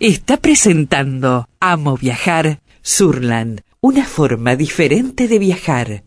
[0.00, 6.04] está presentando Amo Viajar Surland, una forma diferente de viajar.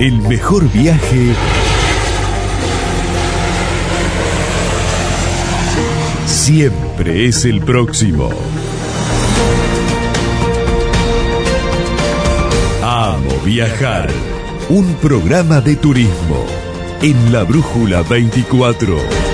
[0.00, 1.32] El mejor viaje
[6.26, 8.30] siempre es el próximo.
[12.82, 14.10] Amo viajar.
[14.70, 16.44] Un programa de turismo
[17.00, 19.27] en la Brújula 24.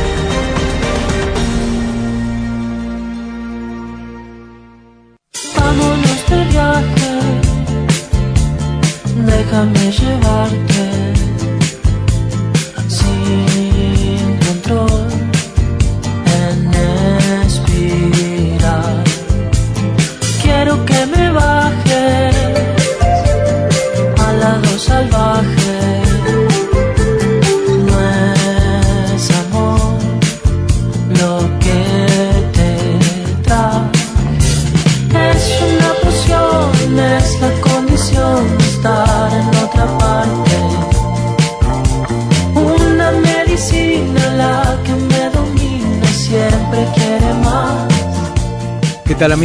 [9.62, 10.03] 没什。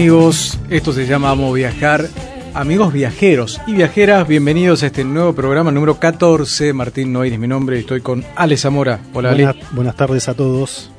[0.09, 0.57] Amigos?
[0.71, 2.07] Esto se llama Amo Viajar.
[2.55, 6.73] Amigos viajeros y viajeras, bienvenidos a este nuevo programa número 14.
[6.73, 9.01] Martín Noir es mi nombre y estoy con Ale Zamora.
[9.13, 9.43] Hola Ale.
[9.43, 10.89] Buenas, buenas tardes a todos.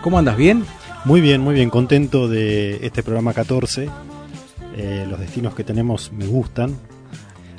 [0.00, 0.38] ¿Cómo andas?
[0.38, 0.64] ¿Bien?
[1.04, 3.90] Muy bien, muy bien, contento de este programa 14.
[4.78, 6.70] Eh, los destinos que tenemos me gustan.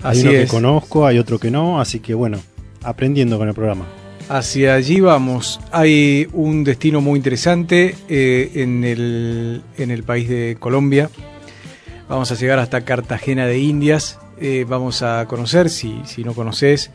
[0.02, 0.50] Hay Así uno que es.
[0.50, 2.40] conozco, hay otro que no, así que bueno,
[2.82, 3.86] aprendiendo con el programa.
[4.30, 5.60] Hacia allí vamos.
[5.72, 11.10] Hay un destino muy interesante eh, en, el, en el país de Colombia.
[12.10, 14.20] Vamos a llegar hasta Cartagena de Indias.
[14.40, 16.92] Eh, vamos a conocer, si, si no conoces,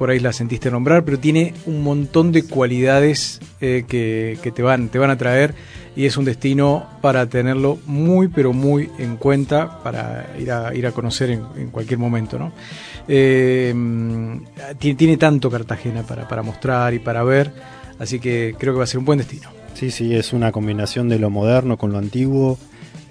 [0.00, 4.62] por ahí la sentiste nombrar, pero tiene un montón de cualidades eh, que, que te,
[4.62, 5.54] van, te van a traer
[5.94, 10.86] y es un destino para tenerlo muy, pero muy en cuenta para ir a, ir
[10.86, 12.38] a conocer en, cualquier momento.
[12.38, 12.50] ¿no?
[13.08, 13.74] Eh,
[14.78, 17.52] tiene, tiene tanto Cartagena para, para mostrar y para ver,
[17.98, 19.50] así que creo que va a ser un buen destino.
[19.74, 22.58] Sí, sí, es una combinación de lo moderno con lo antiguo.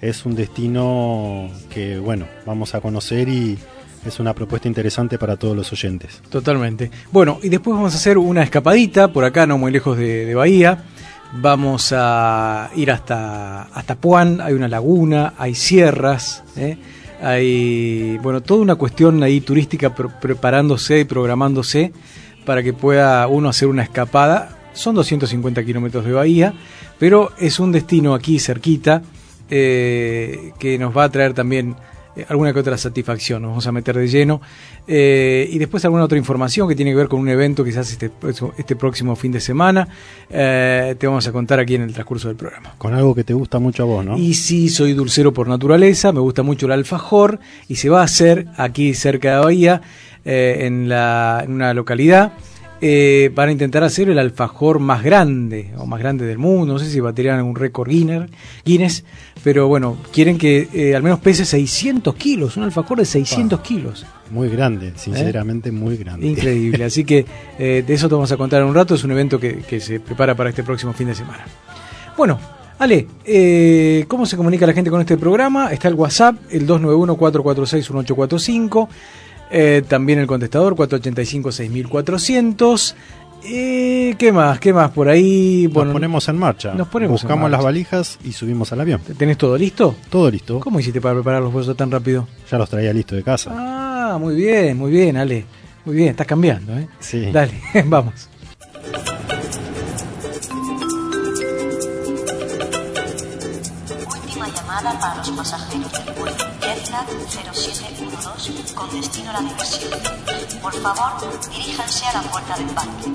[0.00, 3.58] Es un destino que, bueno, vamos a conocer y
[4.04, 6.22] es una propuesta interesante para todos los oyentes.
[6.30, 6.90] Totalmente.
[7.12, 10.84] Bueno, y después vamos a hacer una escapadita por acá, no muy lejos de, Bahía.
[11.34, 16.76] Vamos a ir hasta, hasta Puan, hay una laguna, hay sierras, ¿eh?
[17.22, 21.92] hay, bueno, toda una cuestión ahí turística pre- preparándose y programándose
[22.44, 24.56] para que pueda uno hacer una escapada.
[24.72, 26.54] Son 250 kilómetros de Bahía,
[26.98, 29.02] pero es un destino aquí cerquita
[29.50, 31.76] eh, que nos va a traer también
[32.16, 33.42] eh, alguna que otra satisfacción.
[33.42, 34.40] Nos vamos a meter de lleno.
[34.86, 37.78] Eh, y después alguna otra información que tiene que ver con un evento que se
[37.78, 38.10] hace este,
[38.58, 39.88] este próximo fin de semana.
[40.28, 42.74] Eh, te vamos a contar aquí en el transcurso del programa.
[42.78, 44.18] Con algo que te gusta mucho a vos, ¿no?
[44.18, 47.38] Y sí, soy dulcero por naturaleza, me gusta mucho el alfajor
[47.68, 49.82] y se va a hacer aquí cerca de Bahía,
[50.24, 52.32] en, la, en una localidad.
[52.82, 56.72] Eh, van a intentar hacer el alfajor más grande o más grande del mundo.
[56.72, 59.04] No sé si baterían un récord Guinness,
[59.44, 64.06] pero bueno, quieren que eh, al menos pese 600 kilos, un alfajor de 600 kilos.
[64.30, 66.26] Muy grande, sinceramente muy grande.
[66.26, 67.26] Increíble, así que
[67.58, 68.94] eh, de eso te vamos a contar en un rato.
[68.94, 71.44] Es un evento que, que se prepara para este próximo fin de semana.
[72.16, 72.38] Bueno,
[72.80, 75.70] Ale, eh, ¿cómo se comunica la gente con este programa?
[75.70, 78.88] Está el WhatsApp, el 291-446-1845.
[79.50, 82.94] Eh, también el contestador, 485-6400.
[83.42, 84.60] Eh, ¿Qué más?
[84.60, 85.62] ¿Qué más por ahí?
[85.64, 86.74] Nos Bueno, ponemos en marcha.
[86.74, 89.00] nos ponemos en Buscamos las valijas y subimos al avión.
[89.16, 89.96] ¿Tenés todo listo?
[90.10, 90.60] Todo listo.
[90.60, 92.28] ¿Cómo hiciste para preparar los bolsos tan rápido?
[92.50, 93.50] Ya los traía listo de casa.
[93.54, 95.46] Ah, muy bien, muy bien, Ale.
[95.86, 96.86] Muy bien, estás cambiando, ¿eh?
[97.00, 97.30] Sí.
[97.32, 97.52] Dale,
[97.86, 98.28] vamos.
[104.14, 108.09] Última llamada para los pasajeros del vuelo Jetlag 0712
[108.80, 109.90] con destino a la diversión.
[110.62, 111.12] Por favor,
[111.50, 113.10] diríjanse a la puerta del parque.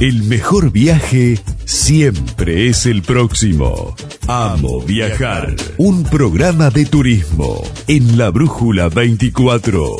[0.00, 3.94] El mejor viaje siempre es el próximo.
[4.26, 5.54] Amo viajar.
[5.78, 9.96] Un programa de turismo en la Brújula 24.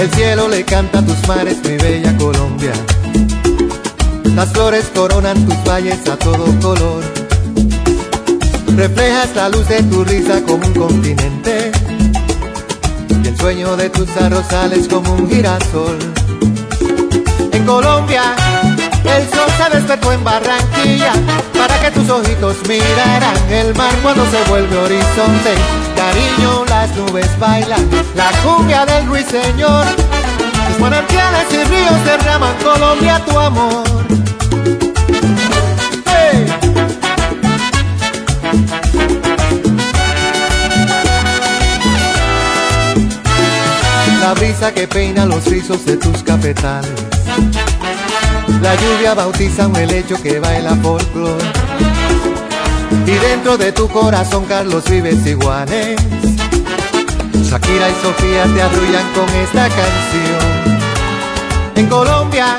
[0.00, 2.72] El cielo le canta a tus mares, mi bella Colombia.
[4.38, 7.02] Las flores coronan tus valles a todo color.
[8.76, 11.72] Reflejas la luz de tu risa como un continente.
[13.20, 15.98] Y el sueño de tus arrozales como un girasol.
[17.50, 18.36] En Colombia,
[19.06, 21.14] el sol se despertó en Barranquilla
[21.52, 25.54] para que tus ojitos miraran el mar cuando se vuelve horizonte.
[25.96, 29.84] Cariño, las nubes bailan la cumbia del ruiseñor.
[30.78, 33.84] Manantiales y ríos derraman Colombia tu amor.
[44.20, 46.90] La brisa que peina los rizos de tus cafetales.
[48.60, 51.44] La lluvia bautiza un helecho que baila folclore.
[53.06, 55.98] Y dentro de tu corazón Carlos vives iguales.
[57.42, 60.47] Shakira y Sofía te arrullan con esta canción.
[61.78, 62.58] En Colombia,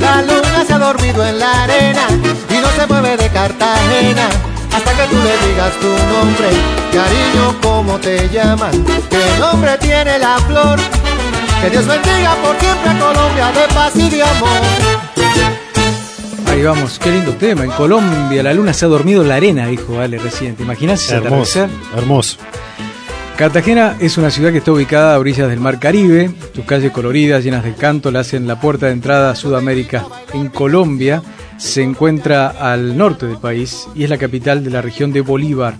[0.00, 2.06] la luna se ha dormido en la arena
[2.50, 4.28] y no se mueve de Cartagena
[4.74, 6.48] hasta que tú le digas tu nombre.
[6.92, 8.72] Cariño, ¿cómo te llaman?
[9.08, 10.80] ¿Qué nombre tiene la flor?
[11.62, 14.60] Que Dios bendiga por siempre a Colombia de paz y de amor.
[16.50, 17.62] Ahí vamos, qué lindo tema.
[17.62, 20.56] En Colombia la luna se ha dormido en la arena, dijo Ale recién.
[20.56, 21.70] ¿Te imaginas ese Hermoso, atardecer?
[21.96, 22.36] hermoso.
[23.40, 26.30] Cartagena es una ciudad que está ubicada a orillas del mar Caribe.
[26.54, 30.04] Sus calles coloridas, llenas de canto, la hacen la puerta de entrada a Sudamérica.
[30.34, 31.22] En Colombia
[31.56, 35.76] se encuentra al norte del país y es la capital de la región de Bolívar.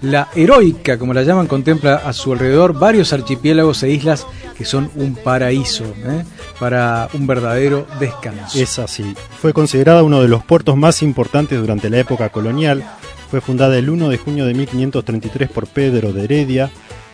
[0.00, 4.90] La heroica, como la llaman, contempla a su alrededor varios archipiélagos e islas que son
[4.94, 6.24] un paraíso ¿eh?
[6.58, 8.58] para un verdadero descanso.
[8.58, 9.14] Es así.
[9.42, 12.82] Fue considerada uno de los puertos más importantes durante la época colonial.
[13.30, 16.70] Fue fundada el 1 de junio de 1533 por Pedro de Heredia.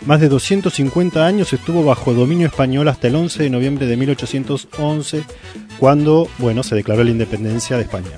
[0.06, 5.24] Más de 250 años estuvo bajo dominio español hasta el 11 de noviembre de 1811,
[5.78, 8.16] cuando, bueno, se declaró la independencia de España.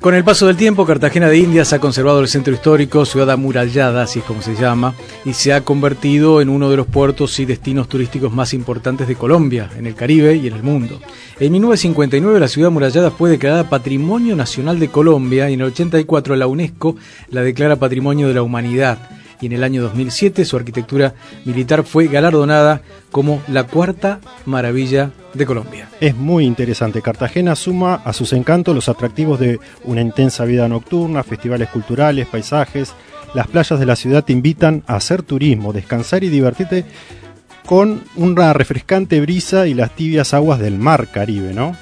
[0.00, 4.02] Con el paso del tiempo, Cartagena de Indias ha conservado el centro histórico, ciudad amurallada,
[4.02, 4.94] así es como se llama,
[5.24, 9.16] y se ha convertido en uno de los puertos y destinos turísticos más importantes de
[9.16, 11.00] Colombia, en el Caribe y en el mundo.
[11.40, 16.36] En 1959 la ciudad amurallada fue declarada Patrimonio Nacional de Colombia y en el 84
[16.36, 16.96] la UNESCO
[17.30, 18.98] la declara Patrimonio de la Humanidad.
[19.40, 25.46] Y en el año 2007 su arquitectura militar fue galardonada como la cuarta maravilla de
[25.46, 25.88] Colombia.
[26.00, 27.02] Es muy interesante.
[27.02, 32.94] Cartagena suma a sus encantos los atractivos de una intensa vida nocturna, festivales culturales, paisajes.
[33.34, 36.84] Las playas de la ciudad te invitan a hacer turismo, descansar y divertirte
[37.66, 41.76] con una refrescante brisa y las tibias aguas del mar Caribe, ¿no?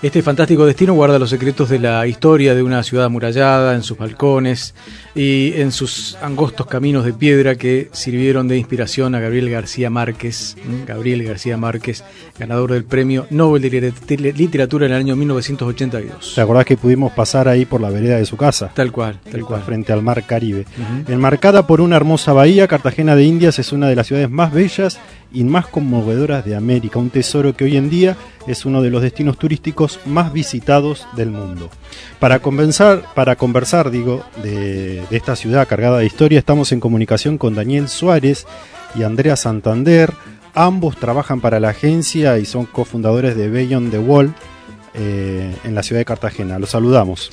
[0.00, 3.98] Este fantástico destino guarda los secretos de la historia de una ciudad amurallada en sus
[3.98, 4.72] balcones
[5.16, 10.56] y en sus angostos caminos de piedra que sirvieron de inspiración a Gabriel García Márquez.
[10.86, 12.04] Gabriel García Márquez,
[12.38, 16.32] ganador del Premio Nobel de Liter- Literatura en el año 1982.
[16.36, 18.70] ¿Te acordás que pudimos pasar ahí por la vereda de su casa?
[18.72, 19.62] Tal cual, tal cual.
[19.62, 20.64] frente al mar Caribe.
[21.08, 25.00] Enmarcada por una hermosa bahía, Cartagena de Indias es una de las ciudades más bellas
[25.32, 28.16] y más conmovedoras de América, un tesoro que hoy en día
[28.46, 31.68] es uno de los destinos turísticos más visitados del mundo.
[32.18, 37.38] Para conversar, para conversar digo, de, de esta ciudad cargada de historia, estamos en comunicación
[37.38, 38.46] con Daniel Suárez
[38.94, 40.12] y Andrea Santander.
[40.54, 44.34] Ambos trabajan para la agencia y son cofundadores de Beyond the Wall
[44.94, 46.58] eh, en la ciudad de Cartagena.
[46.58, 47.30] Los saludamos.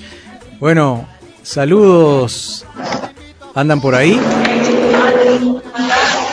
[0.60, 1.08] Bueno,
[1.44, 2.66] saludos.
[3.56, 4.20] ¿Andan por ahí?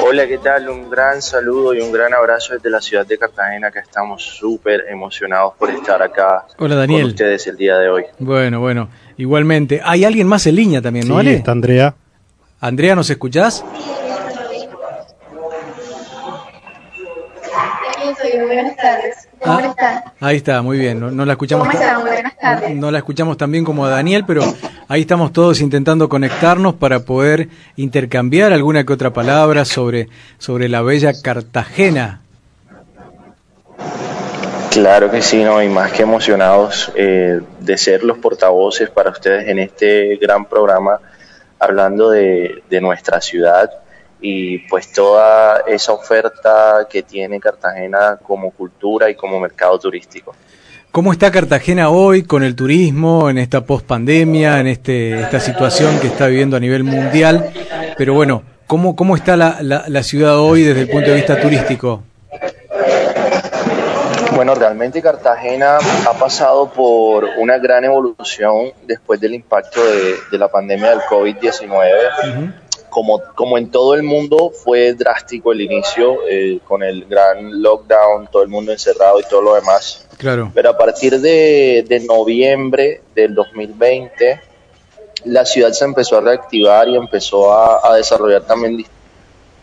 [0.04, 0.68] Hola, ¿qué tal?
[0.68, 4.84] Un gran saludo y un gran abrazo desde la ciudad de Cartagena, que estamos súper
[4.90, 7.02] emocionados por estar acá Hola, Daniel.
[7.02, 8.04] con ustedes el día de hoy.
[8.18, 9.80] Bueno, bueno, igualmente.
[9.84, 11.34] Hay alguien más en línea también, ¿no, Sí, Ale?
[11.36, 11.94] está Andrea.
[12.60, 13.64] Andrea, ¿nos escuchás?
[17.96, 19.28] Aquí estoy, muy buenas tardes.
[19.40, 20.04] ¿Cómo Ah, están?
[20.20, 21.00] Ahí está, muy bien.
[21.00, 21.66] No, no la escuchamos.
[21.68, 22.00] ¿Cómo están?
[22.00, 22.74] Muy buenas tardes.
[22.76, 24.42] No la escuchamos tan bien como a Daniel, pero
[24.88, 30.08] ahí estamos todos intentando conectarnos para poder intercambiar alguna que otra palabra sobre,
[30.38, 32.20] sobre la bella Cartagena.
[34.70, 35.62] Claro que sí, ¿no?
[35.62, 40.98] y más que emocionados eh, de ser los portavoces para ustedes en este gran programa,
[41.58, 43.70] hablando de, de nuestra ciudad
[44.22, 50.34] y pues toda esa oferta que tiene Cartagena como cultura y como mercado turístico.
[50.92, 56.06] ¿Cómo está Cartagena hoy con el turismo, en esta pospandemia, en este, esta situación que
[56.06, 57.50] está viviendo a nivel mundial?
[57.96, 61.40] Pero bueno, ¿cómo, cómo está la, la, la ciudad hoy desde el punto de vista
[61.40, 62.02] turístico?
[64.34, 70.48] Bueno, realmente Cartagena ha pasado por una gran evolución después del impacto de, de la
[70.48, 72.52] pandemia del COVID-19.
[72.92, 78.28] Como, como en todo el mundo fue drástico el inicio, eh, con el gran lockdown,
[78.30, 80.06] todo el mundo encerrado y todo lo demás.
[80.18, 80.50] Claro.
[80.54, 84.40] Pero a partir de, de noviembre del 2020,
[85.24, 88.84] la ciudad se empezó a reactivar y empezó a, a desarrollar también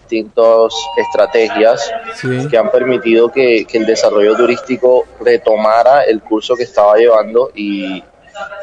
[0.10, 2.48] distintas estrategias Sí.
[2.50, 8.04] que han permitido que, que el desarrollo turístico retomara el curso que estaba llevando y,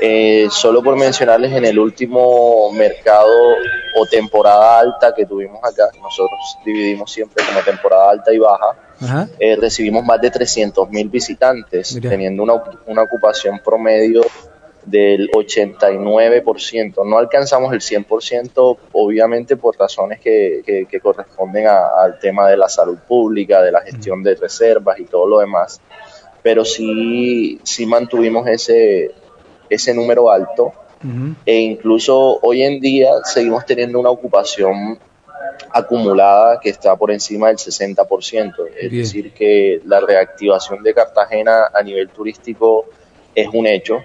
[0.00, 3.30] Eh, solo por mencionarles, en el último mercado
[3.96, 9.28] o temporada alta que tuvimos acá, nosotros dividimos siempre como temporada alta y baja, Ajá.
[9.38, 12.10] eh, recibimos más de 300 mil visitantes, Mira.
[12.10, 14.22] teniendo una, una ocupación promedio
[14.84, 17.04] del 89%.
[17.04, 22.56] No alcanzamos el 100%, obviamente por razones que, que- que corresponden a- al tema de
[22.56, 25.80] la salud pública, de la gestión de reservas y todo lo demás,
[26.42, 29.10] pero sí, sí mantuvimos ese,
[29.68, 30.72] ese número alto
[31.44, 34.98] e incluso hoy en día seguimos teniendo una ocupación
[35.72, 38.54] acumulada que está por encima del 60%.
[38.76, 39.02] Es Bien.
[39.02, 42.86] decir, que la reactivación de Cartagena a nivel turístico
[43.34, 43.98] es un hecho,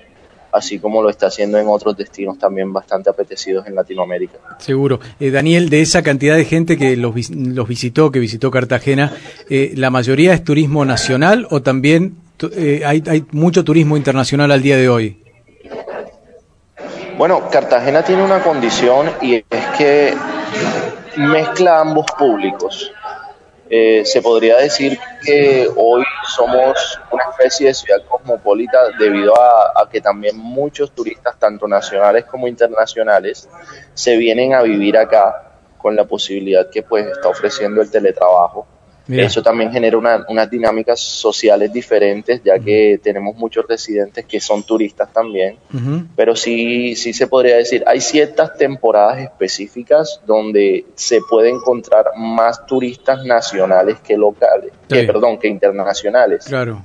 [0.52, 4.38] así como lo está haciendo en otros destinos también bastante apetecidos en Latinoamérica.
[4.60, 5.00] Seguro.
[5.20, 9.14] Eh, Daniel, de esa cantidad de gente que los, los visitó, que visitó Cartagena,
[9.50, 12.18] eh, ¿la mayoría es turismo nacional o también
[12.52, 15.21] eh, hay, hay mucho turismo internacional al día de hoy?
[17.22, 20.12] Bueno, Cartagena tiene una condición y es que
[21.18, 22.92] mezcla ambos públicos.
[23.70, 29.88] Eh, se podría decir que hoy somos una especie de ciudad cosmopolita debido a, a
[29.88, 33.48] que también muchos turistas, tanto nacionales como internacionales,
[33.94, 38.66] se vienen a vivir acá con la posibilidad que pues está ofreciendo el teletrabajo.
[39.12, 39.26] Mira.
[39.26, 44.64] Eso también genera una- unas dinámicas sociales diferentes, ya que tenemos muchos residentes que son
[44.64, 45.58] turistas también
[46.16, 52.66] pero sí, sí se podría decir, hay ciertas temporadas específicas donde se puede encontrar más
[52.66, 56.46] turistas nacionales que locales, que, perdón, que internacionales.
[56.46, 56.84] Claro.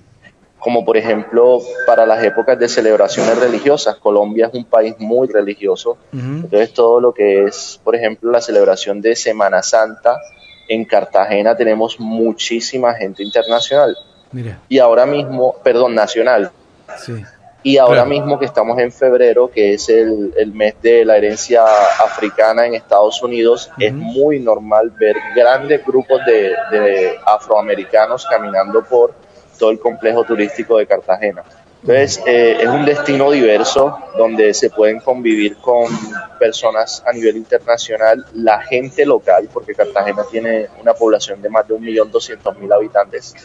[0.58, 3.96] Como por ejemplo para las épocas de celebraciones religiosas.
[3.96, 9.00] Colombia es un país muy religioso, entonces todo lo que es, por ejemplo, la celebración
[9.00, 10.18] de Semana Santa,
[10.68, 13.96] en Cartagena tenemos muchísima gente internacional.
[14.32, 16.50] Mira, Y ahora mismo, perdón, nacional.
[16.98, 17.22] sí.
[17.62, 18.10] Y ahora Claro.
[18.10, 21.64] mismo que estamos en febrero, que es el, el mes de la herencia
[21.98, 29.14] africana en Estados Unidos, es muy normal ver grandes grupos de, de afroamericanos caminando por
[29.58, 31.42] todo el complejo turístico de Cartagena.
[31.86, 35.84] Entonces, eh, es un destino diverso donde se pueden convivir con
[36.36, 41.74] personas a nivel internacional, la gente local, porque Cartagena tiene una población de más de
[41.76, 43.36] 1.200.000 habitantes,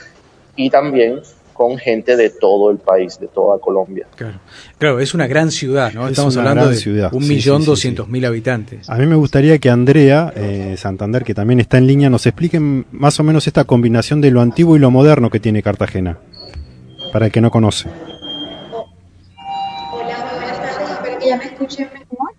[0.56, 1.22] y también
[1.54, 4.08] con gente de todo el país, de toda Colombia.
[4.16, 4.40] Claro.
[4.80, 6.06] Claro, es una gran ciudad, ¿no?
[6.06, 7.14] Es Estamos hablando de ciudad.
[7.14, 8.90] un Sí, millón sí, sí, doscientos mil habitantes.
[8.90, 12.60] A mí me gustaría que Andrea eh, Santander, que también está en línea, nos explique
[12.60, 16.18] más o menos esta combinación de lo antiguo y lo moderno que tiene Cartagena,
[17.14, 17.88] para el que no conoce.
[21.32, 22.34] Ya me escuchen mejor.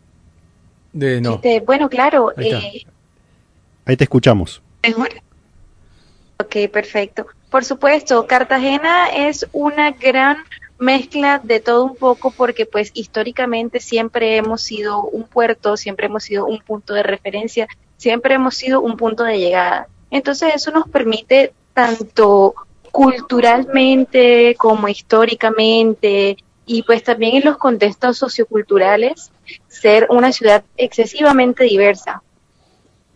[0.93, 1.35] De, no.
[1.37, 2.33] Este, bueno, claro.
[2.37, 2.59] Ahí está.
[2.59, 2.87] eh,
[3.87, 4.61] Ahí te escuchamos.
[4.83, 5.09] mejor.
[6.39, 7.27] Ok, perfecto.
[7.51, 10.39] Por supuesto, Cartagena es una gran
[10.79, 16.25] mezcla de todo un poco porque pues históricamente siempre hemos sido un puerto, siempre hemos
[16.25, 19.87] sido un punto de referencia, siempre hemos sido un punto de llegada.
[20.11, 22.55] Entonces eso nos permite tanto
[22.91, 29.33] culturalmente como históricamente y pues también en los contextos socioculturales
[29.69, 32.23] ser una ciudad excesivamente diversa.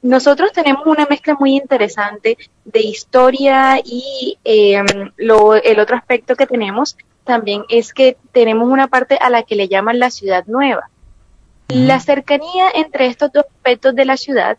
[0.02, 4.82] Nosotros tenemos una mezcla muy interesante de historia y eh,
[5.16, 9.56] lo, el otro aspecto que tenemos también es que tenemos una parte a la que
[9.56, 10.90] le llaman la ciudad nueva.
[11.68, 14.56] La cercanía entre estos dos aspectos de la ciudad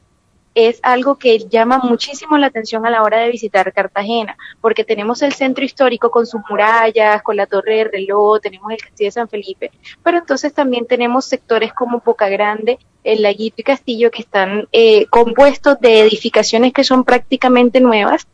[0.58, 5.22] es algo que llama muchísimo la atención a la hora de visitar Cartagena, porque tenemos
[5.22, 9.12] el centro histórico con sus murallas, con la torre de reloj, tenemos el castillo de
[9.12, 9.72] San Felipe,
[10.02, 15.06] pero entonces también tenemos sectores como Boca Grande, el Laguito y Castillo que están eh,
[15.12, 18.26] compuestos de edificaciones que son prácticamente nuevas,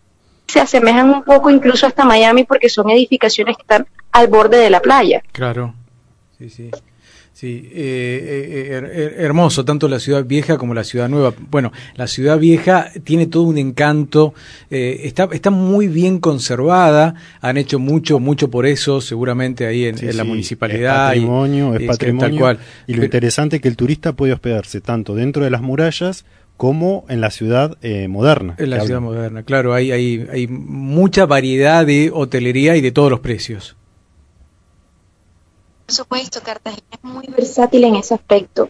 [0.48, 4.70] se asemejan un poco incluso hasta Miami porque son edificaciones que están al borde de
[4.70, 5.22] la playa.
[5.34, 5.74] Claro.
[6.38, 6.72] Sí, sí.
[7.36, 11.34] Sí, eh, eh, her- hermoso, tanto la ciudad vieja como la ciudad nueva.
[11.50, 14.36] Bueno, la ciudad vieja tiene todo un encanto,
[14.70, 19.98] eh, está, está muy bien conservada, han hecho mucho, mucho por eso, seguramente ahí en,
[19.98, 21.12] Sí, en la sí, municipalidad.
[21.12, 22.30] Es y- patrimonio, y- es patrimonio.
[22.30, 22.60] Tal cual.
[22.86, 26.26] Y lo Pero- interesante es que el turista puede hospedarse tanto dentro de las murallas
[26.56, 28.54] como en la ciudad eh, moderna.
[28.60, 33.10] En la ciudad moderna, claro, hay, hay, hay mucha variedad de hotelería y de todos
[33.10, 33.76] los precios.
[35.94, 38.68] Por supuesto, Cartagena es muy versátil en ese aspecto.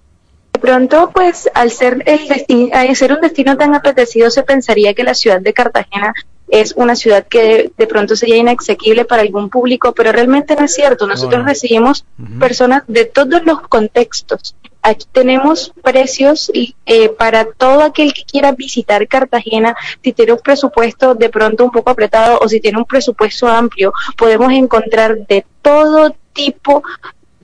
[0.51, 4.93] De pronto, pues, al ser, el destino, al ser un destino tan apetecido, se pensaría
[4.93, 6.13] que la ciudad de Cartagena
[6.49, 10.73] es una ciudad que de pronto sería inaccesible para algún público, pero realmente no es
[10.73, 11.07] cierto.
[11.07, 11.47] Nosotros no.
[11.47, 12.03] recibimos
[12.41, 14.57] personas de todos los contextos.
[14.81, 19.77] Aquí tenemos precios eh, para todo aquel que quiera visitar Cartagena.
[20.03, 23.93] Si tiene un presupuesto de pronto un poco apretado o si tiene un presupuesto amplio,
[24.17, 26.83] podemos encontrar de todo tipo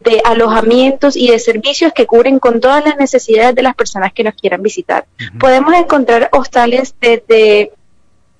[0.02, 4.24] de alojamientos y de servicios que cubren con todas las necesidades de las personas que
[4.24, 5.06] nos quieran visitar.
[5.40, 7.72] Podemos encontrar hostales desde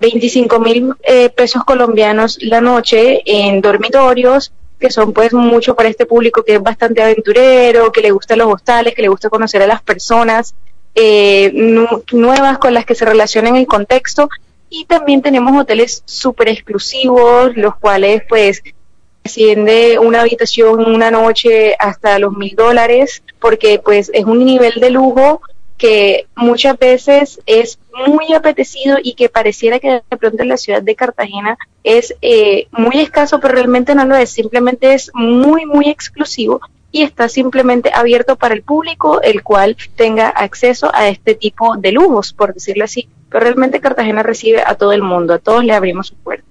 [0.00, 6.06] 25 mil eh, pesos colombianos la noche en dormitorios, que son pues mucho para este
[6.06, 9.66] público que es bastante aventurero, que le gustan los hostales, que le gusta conocer a
[9.66, 10.54] las personas
[10.94, 11.52] eh,
[12.12, 14.30] nuevas con las que se relacionen el contexto.
[14.70, 18.62] Y también tenemos hoteles súper exclusivos, los cuales pues
[19.24, 24.90] asciende una habitación una noche hasta los mil dólares, porque pues es un nivel de
[24.90, 25.40] lujo
[25.80, 30.82] que muchas veces es muy apetecido y que pareciera que de pronto en la ciudad
[30.82, 35.88] de Cartagena es eh, muy escaso, pero realmente no lo es, simplemente es muy, muy
[35.88, 36.60] exclusivo
[36.92, 41.92] y está simplemente abierto para el público, el cual tenga acceso a este tipo de
[41.92, 43.08] lujos, por decirlo así.
[43.30, 46.49] Pero realmente Cartagena recibe a todo el mundo, a todos le abrimos su puerta.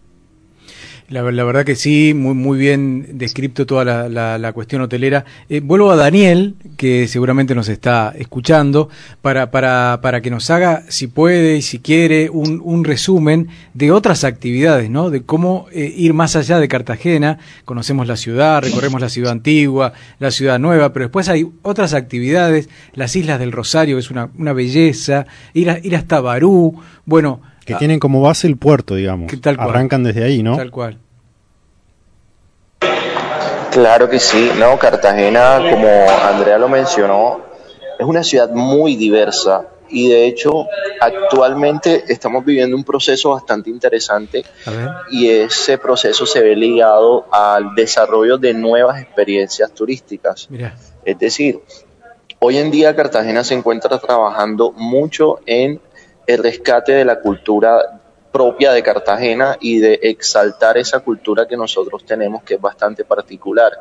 [1.10, 5.26] La, verdad que sí, muy, muy bien descrito toda la, la, cuestión hotelera.
[5.50, 8.90] Eh, vuelvo a Daniel, que seguramente nos está escuchando,
[9.24, 13.92] para, para, para que nos haga, si puede y si quiere, un, un resumen de
[13.92, 15.10] otras actividades, ¿no?
[15.10, 17.40] De cómo eh, ir más allá de Cartagena.
[17.66, 22.70] Conocemos la ciudad, recorremos la ciudad antigua, la ciudad nueva, pero después hay otras actividades,
[22.94, 25.26] las Islas del Rosario, es una, una belleza,
[25.56, 29.32] ir, ir hasta Barú, bueno, que tienen como base el puerto, digamos.
[29.58, 30.58] Arrancan desde ahí, ¿no?
[30.58, 30.98] Tal cual.
[33.72, 35.88] Claro que sí, no, Cartagena, como
[36.28, 37.42] Andrea lo mencionó,
[38.00, 40.66] es una ciudad muy diversa y de hecho
[41.00, 44.44] actualmente estamos viviendo un proceso bastante interesante
[45.12, 50.50] y ese proceso se ve ligado al desarrollo de nuevas experiencias turísticas.
[51.06, 51.62] Es decir,
[52.40, 55.80] hoy en día Cartagena se encuentra trabajando mucho en
[56.30, 62.06] el rescate de la cultura propia de Cartagena y de exaltar esa cultura que nosotros
[62.06, 63.72] tenemos que es bastante particular.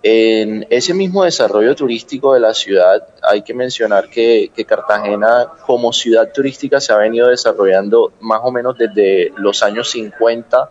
[0.00, 6.30] En ese mismo desarrollo turístico de la ciudad hay que mencionar que, Cartagena como ciudad
[6.32, 10.70] turística se ha venido desarrollando más o menos desde los años 50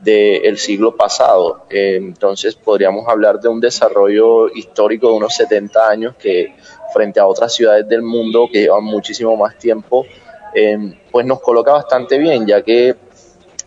[0.00, 1.66] del siglo pasado.
[1.68, 6.54] entonces podríamos hablar de un desarrollo histórico de unos 70 años que
[6.94, 10.06] frente a otras ciudades del mundo que llevan muchísimo más tiempo,
[10.54, 12.94] Em, pues nos coloca bastante bien, ya que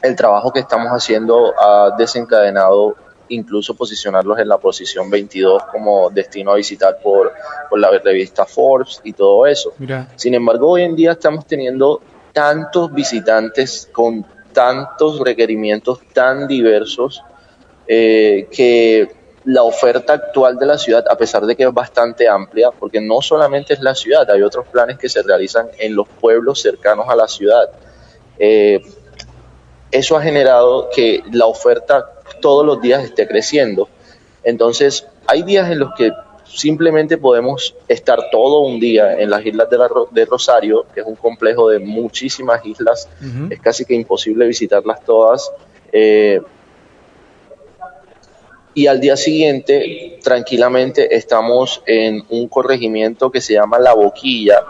[0.01, 2.95] el trabajo que estamos haciendo ha desencadenado
[3.29, 7.33] incluso posicionarlos en la posición 22 como destino a visitar por,
[7.77, 9.73] la revista Forbes y todo eso.
[10.15, 17.21] Sin embargo, hoy en día estamos teniendo tantos visitantes con tantos requerimientos tan diversos
[17.85, 19.11] eh, que
[19.47, 23.21] la oferta actual de la ciudad, a pesar de que es bastante amplia, porque no
[23.21, 27.15] solamente es la ciudad, hay otros planes que se realizan en los pueblos cercanos a
[27.15, 27.69] la ciudad.
[28.37, 28.81] Eh,
[29.89, 33.87] eso ha generado que la oferta todos los días esté creciendo.
[34.43, 36.11] Entonces, hay días en los que
[36.43, 41.69] simplemente podemos estar todo un día en las islas de, Rosario, que es un complejo
[41.69, 43.07] de muchísimas islas,
[43.49, 45.49] es casi que imposible visitarlas todas.
[45.93, 46.41] Eh,
[48.77, 54.61] y al día siguiente tranquilamente estamos en un corregimiento que se llama La Boquilla,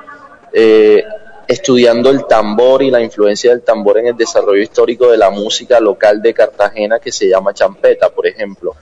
[0.54, 1.04] eh,
[1.46, 5.82] estudiando el tambor y la influencia del tambor en el desarrollo histórico de la música
[5.82, 8.76] local de Cartagena que se llama champeta, por ejemplo.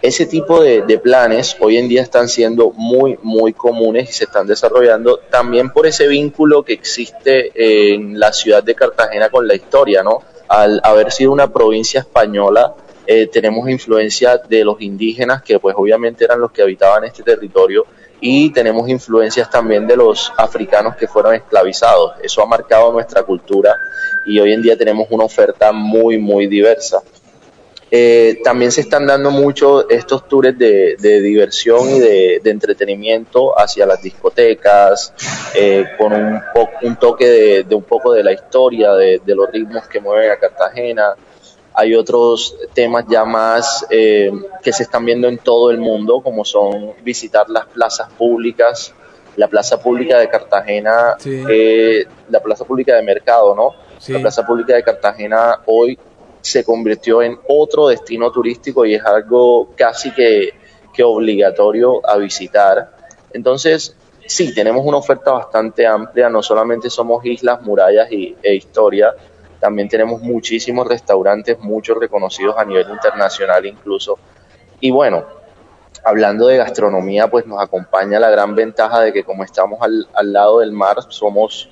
[0.00, 4.24] Ese tipo de, de, planes hoy en día están siendo muy, muy comunes y se
[4.24, 9.54] están desarrollando también por ese vínculo que existe en la ciudad de Cartagena con la
[9.54, 10.22] historia, ¿no?
[10.48, 12.74] Al haber sido una provincia española,
[13.06, 17.86] eh, tenemos influencia de los indígenas, que pues obviamente eran los que habitaban este territorio,
[18.20, 22.14] y tenemos influencias también de los africanos que fueron esclavizados.
[22.22, 23.74] Eso ha marcado nuestra cultura
[24.26, 27.02] y hoy en día tenemos una oferta muy, muy diversa.
[27.92, 34.00] Eh, también se están dando mucho estos tours de, diversión y de, entretenimiento hacia las
[34.00, 35.12] discotecas,
[35.56, 36.40] eh, con un,
[36.82, 41.14] un toque de, un poco de la historia, de, los ritmos que mueven a Cartagena,
[41.80, 44.30] hay otros temas ya más eh,
[44.62, 48.92] que se están viendo en todo el mundo, como son visitar las plazas públicas,
[49.36, 53.74] la plaza pública de Cartagena, eh, la plaza pública de Mercado, ¿no?
[54.08, 55.98] La plaza pública de Cartagena hoy
[56.42, 60.50] se convirtió en otro destino turístico y es algo casi que,
[60.92, 62.90] que obligatorio a visitar.
[63.32, 69.14] Entonces, sí, tenemos una oferta bastante amplia, no solamente somos islas, murallas y, e historia,
[69.60, 74.18] también tenemos muchísimos restaurantes, muchos reconocidos a nivel internacional incluso.
[74.80, 75.24] Y bueno,
[76.02, 80.60] hablando de gastronomía, pues nos acompaña la gran ventaja de que como estamos al, lado
[80.60, 81.68] del mar, somos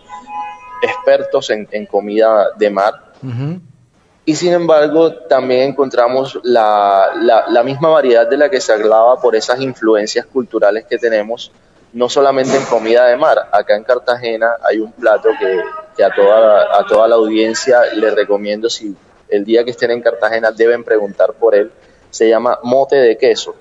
[0.82, 2.94] expertos en, comida de mar.
[4.24, 9.18] y sin embargo también encontramos la, la, la misma variedad de la que se hablaba
[9.18, 11.50] por esas influencias culturales que tenemos,
[11.94, 13.48] no solamente en comida de mar.
[13.50, 15.58] Acá en Cartagena hay un plato que,
[15.98, 18.94] que a, toda, a toda la audiencia le recomiendo, si
[19.28, 21.72] el día que estén en Cartagena deben preguntar por él,
[22.08, 23.56] se llama mote de queso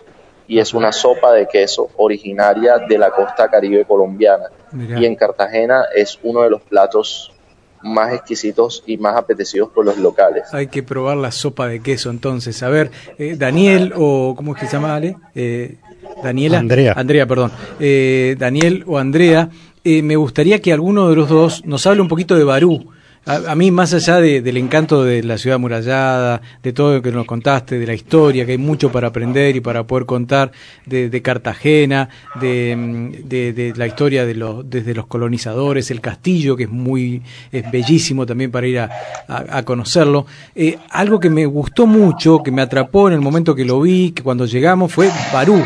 [0.47, 4.45] y es una sopa de queso originaria de la costa caribe colombiana.
[4.71, 7.33] Y en Cartagena es uno de los platos
[7.81, 10.53] más exquisitos y más apetecidos por los locales.
[10.53, 12.61] Hay que probar la sopa de queso entonces.
[12.61, 15.15] A ver, eh, Daniel o ¿cómo es que se llama Ale?
[15.33, 15.77] Eh,
[16.23, 16.59] Daniela.
[16.59, 16.93] Andrea.
[16.95, 17.51] Andrea, perdón.
[17.79, 19.49] Eh, Daniel o Andrea,
[19.89, 22.89] eh, me gustaría que alguno de los dos nos hable un poquito de Barú.
[23.29, 27.11] A, mí, más allá de- del encanto de la ciudad amurallada, de todo lo que
[27.11, 30.53] nos contaste, de la historia, que hay mucho para aprender y para poder contar,
[30.85, 32.07] de, de Cartagena,
[32.39, 37.21] de, mm, la historia de los, desde los colonizadores, el castillo, que es muy,
[37.51, 40.25] es bellísimo también para ir a conocerlo.
[40.55, 44.11] Eh, algo que me gustó mucho, que me atrapó en el momento que lo vi,
[44.11, 45.61] que cuando llegamos, fue Barú.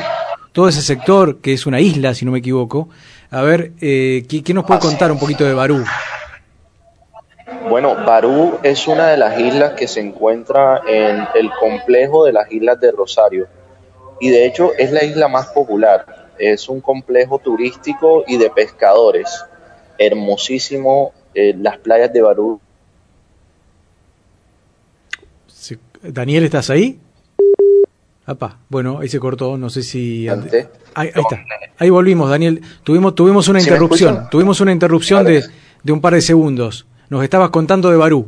[0.52, 2.90] Todo ese sector, que es una isla, si no me equivoco.
[3.32, 5.84] A ver, eh, ¿qué, qué nos puede contar un poquito de Barú?
[7.70, 12.52] Bueno, Barú es una de las islas que se encuentra en el complejo de las
[12.52, 13.48] Islas de Rosario
[14.20, 16.34] y de hecho es la isla más popular.
[16.38, 19.46] Es un complejo turístico y de pescadores.
[19.98, 22.60] Hermosísimo, eh, las playas de Barú.
[26.02, 27.00] Daniel, ¿estás ahí?
[28.70, 30.28] Bueno, ahí se cortó, no sé si...
[30.28, 30.40] Ahí,
[30.94, 31.46] ahí está,
[31.78, 32.62] ahí volvimos, Daniel.
[32.84, 35.44] Tuvimos, tuvimos una ¿Sí me interrupción, tuvimos una interrupción de,
[35.84, 36.86] de un par de segundos.
[37.10, 38.28] Nos estabas contando de Barú.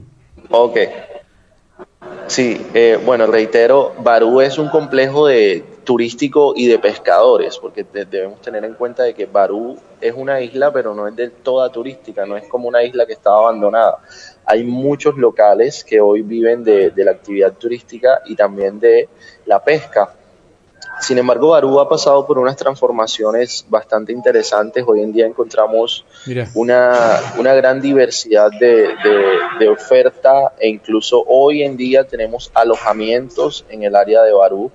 [0.50, 0.78] Ok.
[2.28, 8.06] Sí, eh, bueno, reitero, Barú es un complejo de turístico y de pescadores, porque de-
[8.06, 11.70] debemos tener en cuenta de que Barú es una isla, pero no es del toda
[11.72, 14.00] turística, no es como una isla que estaba abandonada.
[14.46, 19.08] Hay muchos locales que hoy viven de, de la actividad turística y también de
[19.46, 20.14] la pesca.
[21.00, 24.84] Sin embargo, Barú ha pasado por unas transformaciones bastante interesantes.
[24.86, 26.06] Hoy en día encontramos
[26.56, 33.66] una, una gran diversidad de, de- de oferta e incluso hoy en día tenemos alojamientos
[33.70, 34.72] en el área de Barú.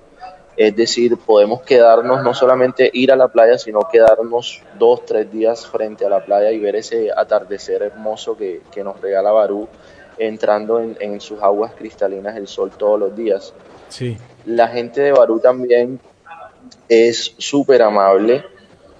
[0.59, 5.65] Es decir, podemos quedarnos, no solamente ir a la playa, sino quedarnos dos, tres días
[5.65, 9.69] frente a la playa y ver ese atardecer hermoso que, que nos regala Barú,
[10.17, 13.53] entrando en, en sus aguas cristalinas el sol todos los días.
[13.87, 14.17] sí.
[14.45, 15.99] La gente de Barú también
[16.89, 18.43] es súper amable.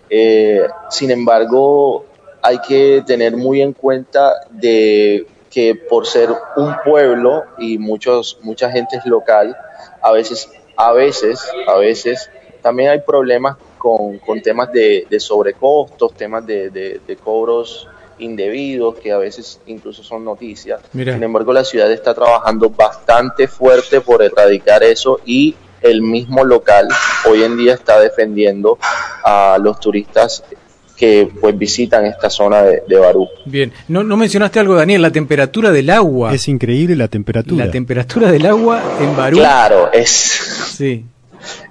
[0.10, 2.06] Eh, sin embargo,
[2.42, 8.70] hay que tener muy en cuenta de que por ser un pueblo y muchos, mucha
[8.72, 9.58] gente es local,
[10.02, 12.30] a veces, a veces, a veces
[12.62, 17.88] también hay problemas con, con temas de, de sobrecostos, temas de, de- de cobros
[18.18, 20.82] indebidos que a veces incluso son noticias.
[20.94, 21.14] Mira.
[21.14, 26.88] Sin embargo, la ciudad está trabajando bastante fuerte por erradicar eso y el mismo local
[27.30, 28.78] hoy en día está defendiendo
[29.24, 30.44] a los turistas
[30.98, 33.26] que pues visitan esta zona de, de Barú.
[33.46, 33.72] Bien.
[33.88, 36.34] No, no mencionaste algo, Daniel, la temperatura del agua.
[36.34, 37.68] Es increíble la temperatura.
[37.68, 39.38] La temperatura del agua en Barú.
[39.38, 41.06] Claro, es, Sí.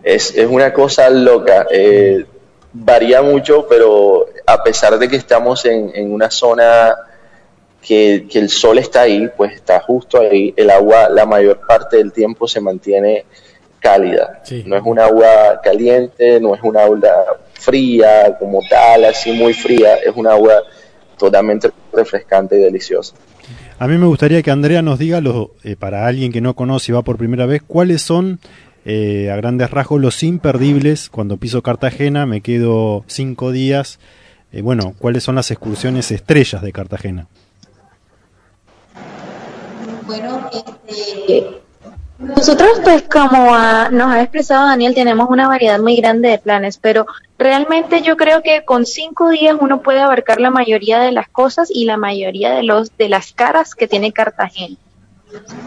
[0.02, 1.66] es, es una cosa loca.
[1.70, 2.24] eh,
[2.72, 6.94] varía mucho, pero a pesar de que estamos en, en una zona
[7.80, 11.96] que, que el sol está ahí, pues está justo ahí, el agua la mayor parte
[11.96, 13.24] del tiempo se mantiene
[13.80, 14.42] cálida.
[14.44, 14.64] Sí.
[14.66, 19.96] No es un agua caliente, no es un agua fría como tal, así muy fría,
[19.96, 20.62] es un agua
[21.16, 23.14] totalmente refrescante y deliciosa.
[23.78, 26.92] A mí me gustaría que Andrea nos diga, los, eh, para alguien que no conoce
[26.92, 28.40] y va por primera vez, cuáles son,
[28.90, 31.10] eh, a grandes rasgos, los imperdibles.
[31.10, 33.98] Cuando piso Cartagena me quedo cinco días.
[34.50, 37.26] Eh, bueno, cuáles son las excursiones estrellas de Cartagena.
[40.06, 40.48] Bueno,
[40.88, 41.60] este,
[42.18, 43.54] Nosotros, pues, como
[43.90, 47.06] nos ha expresado Daniel, tenemos una variedad muy grande de planes, pero
[47.38, 51.68] realmente yo creo que con cinco días uno puede abarcar la mayoría de las cosas
[51.70, 54.76] y la mayoría de los de las caras que tiene Cartagena.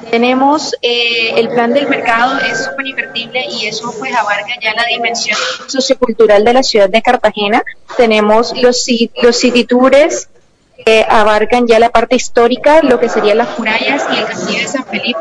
[0.10, 4.86] Tenemos eh, el plan del mercado, es súper invertible y eso pues abarca ya la
[4.86, 7.64] dimensión sociocultural de la ciudad de Cartagena.
[7.96, 8.86] Tenemos los,
[9.22, 9.44] los
[10.86, 14.68] que abarcan ya la parte histórica, lo que serían las murallas y el castillo de
[14.68, 15.20] San Felipe.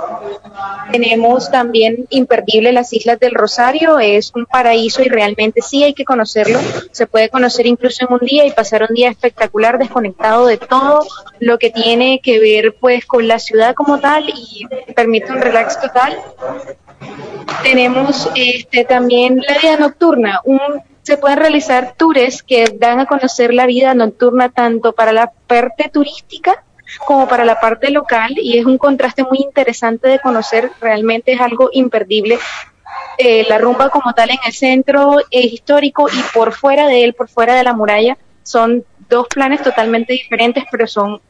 [0.93, 6.05] Tenemos también imperdible las Islas del Rosario, es un paraíso y realmente sí hay que
[6.05, 6.59] conocerlo.
[6.91, 11.07] Se puede conocer incluso en un día y pasar un día espectacular desconectado de todo
[11.39, 15.81] lo que tiene que ver pues con la ciudad como tal y permite un relax
[15.81, 16.19] total.
[17.63, 20.61] Tenemos este también la vida nocturna, un
[21.11, 25.89] se pueden realizar tours que dan a conocer la vida nocturna tanto para la parte
[25.89, 26.63] turística
[27.05, 31.41] como para la parte local y es un contraste muy interesante de conocer, realmente es
[31.41, 32.39] algo imperdible.
[33.19, 37.15] Eh, la rumba como tal en el centro es histórico y por fuera de él,
[37.15, 41.21] por fuera de la muralla, son dos planes totalmente diferentes, pero son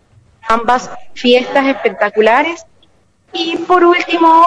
[0.46, 2.66] ambas fiestas espectaculares.
[3.32, 4.46] Y por último,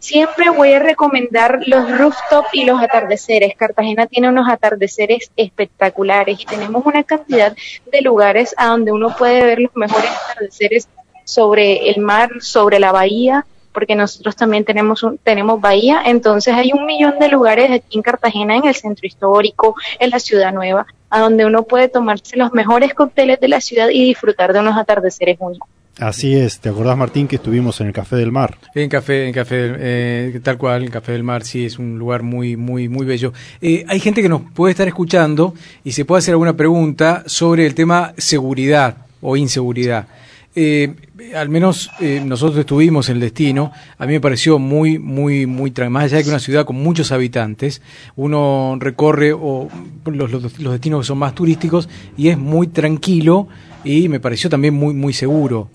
[0.00, 3.54] siempre voy a recomendar los rooftop y los atardeceres.
[3.54, 7.54] Cartagena tiene unos atardeceres espectaculares y tenemos una cantidad
[7.92, 10.88] de lugares a donde uno puede ver los mejores atardeceres
[11.24, 16.72] sobre el mar, sobre la bahía, porque nosotros también tenemos un, tenemos bahía, entonces hay
[16.72, 20.86] un millón de lugares aquí en Cartagena, en el centro histórico, en la ciudad nueva,
[21.08, 24.76] a donde uno puede tomarse los mejores cócteles de la ciudad y disfrutar de unos
[24.76, 25.68] atardeceres únicos.
[26.00, 28.56] Así es, ¿te acordás Martín que estuvimos en el Café del Mar?
[28.74, 32.22] En Café, en Café, eh, tal cual, el Café del Mar sí es un lugar
[32.22, 33.34] muy, muy, muy bello.
[33.60, 37.66] Eh, hay gente que nos puede estar escuchando y se puede hacer alguna pregunta sobre
[37.66, 40.08] el tema seguridad o inseguridad.
[40.56, 40.94] Eh,
[41.36, 45.72] al menos eh, nosotros estuvimos en el destino, a mí me pareció muy, muy, muy,
[45.90, 47.82] más allá de que una ciudad con muchos habitantes,
[48.16, 49.68] uno recorre o,
[50.06, 53.48] los destinos que son más turísticos y es muy tranquilo
[53.84, 55.68] y me pareció también muy, muy seguro.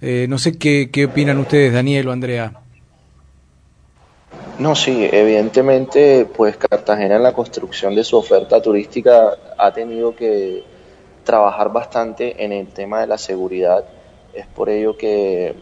[0.00, 2.52] Eh, no sé qué, qué opinan ustedes, Daniel o Andrea.
[4.58, 10.64] No, sí, evidentemente, pues Cartagena en la construcción de su oferta turística ha tenido que
[11.24, 13.84] trabajar bastante en el tema de la seguridad.
[14.32, 15.54] Es por ello que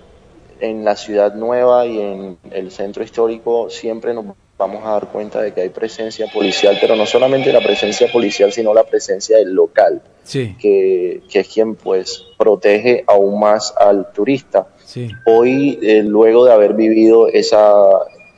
[0.60, 4.26] en la ciudad nueva y en el centro histórico siempre nos
[4.66, 8.50] vamos a dar cuenta de que hay presencia policial, pero no solamente la presencia policial,
[8.52, 14.10] sino la presencia del local, Sí, que, que es quien pues protege aún más al
[14.12, 14.66] turista.
[14.84, 15.10] sí.
[15.26, 17.74] Hoy, eh, luego de haber vivido esa,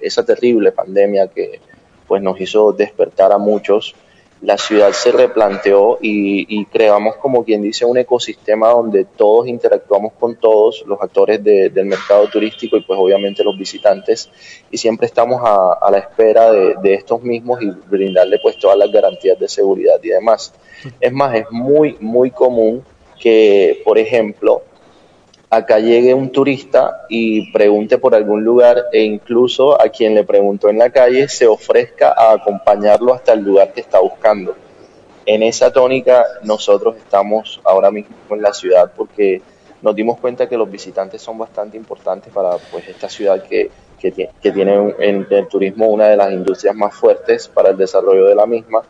[0.01, 1.61] esa terrible pandemia que
[2.09, 3.95] pues nos hizo despertar a muchos,
[4.43, 10.13] la ciudad se replanteó y, y creamos como quien dice un ecosistema donde todos interactuamos
[10.21, 14.29] con todos, los actores de- del mercado turístico y pues obviamente los visitantes
[14.71, 18.77] y siempre estamos a, a la espera de, de estos mismos y brindarle pues todas
[18.77, 20.53] las garantías de seguridad y demás.
[21.01, 22.85] Es más, es muy, muy común
[23.19, 24.63] que, por ejemplo,
[25.57, 30.69] acá llegue un turista y pregunte por algún lugar e incluso a quien le preguntó
[30.69, 34.55] en la calle se ofrezca a acompañarlo hasta el lugar que está buscando.
[35.25, 39.43] En esa tónica nosotros estamos ahora mismo en la ciudad porque
[39.83, 44.13] nos dimos cuenta que los visitantes son bastante importantes para pues esta ciudad que, que,
[44.15, 48.25] tie- que tiene en el turismo una de las industrias más fuertes para el desarrollo
[48.27, 48.83] de la misma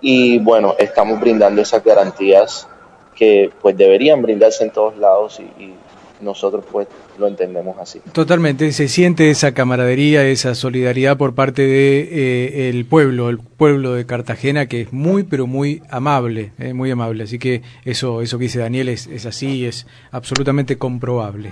[0.00, 2.66] y bueno, estamos brindando esas garantías
[3.14, 5.74] que pues deberían brindarse en todos lados y
[6.20, 8.00] nosotros pues lo entendemos así.
[8.12, 13.94] Totalmente, se siente esa camaradería, esa solidaridad por parte de eh, el pueblo, el pueblo
[13.94, 17.24] de Cartagena que es muy pero muy amable, eh, muy amable.
[17.24, 21.50] Así que eso, eso que dice Daniel es, es así, es absolutamente comprobable.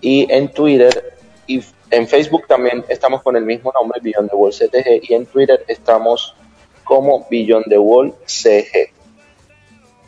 [0.01, 1.13] Y en Twitter
[1.49, 5.11] y en Facebook también estamos con el mismo nombre, Beyond CTG.
[5.11, 6.37] Y en Twitter estamos
[6.91, 8.91] como Beyond the Wall CG.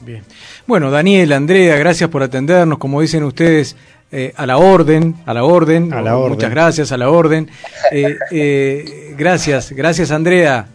[0.00, 0.24] Bien.
[0.66, 2.78] Bueno, Daniel, Andrea, gracias por atendernos.
[2.78, 3.76] Como dicen ustedes,
[4.10, 5.92] eh, a la orden, a la orden.
[5.92, 6.32] A la orden.
[6.32, 7.48] Muchas gracias, a la orden.
[7.92, 10.66] Eh, eh, gracias, gracias, Andrea.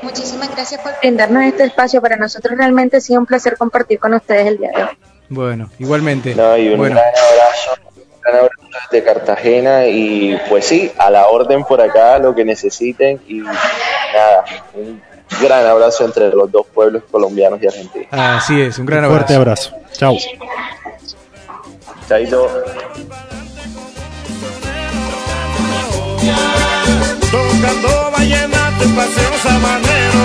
[0.00, 2.00] Muchísimas gracias por brindarnos este espacio.
[2.00, 4.96] Para nosotros realmente ha sido un placer compartir con ustedes el día de hoy.
[5.28, 6.34] Bueno, igualmente.
[6.34, 8.51] No, y un bueno, gran abrazo, un gran abrazo
[8.92, 14.44] desde Cartagena y pues sí, a la orden por acá, lo que necesiten y nada,
[14.74, 15.00] un
[15.40, 18.08] gran abrazo entre los dos pueblos colombianos y argentinos.
[18.10, 19.70] así es, un gran Un fuerte abrazo.
[19.74, 19.92] abrazo.
[19.98, 20.16] Chao.
[22.08, 22.48] Chaito.
[27.30, 30.24] tocando vallenato en paseo sabanero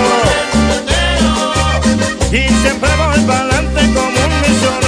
[2.32, 4.87] y siempre voy para adelante como un misionero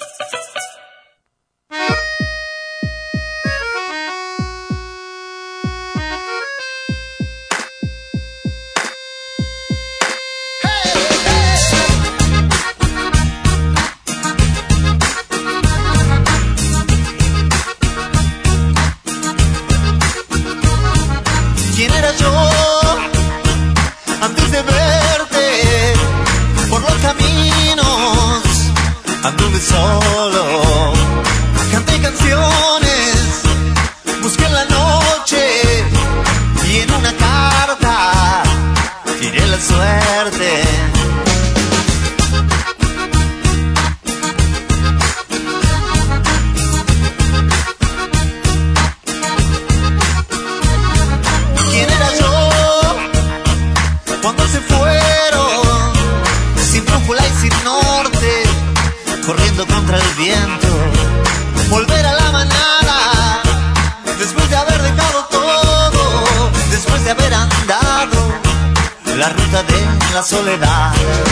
[70.21, 71.30] Soledad.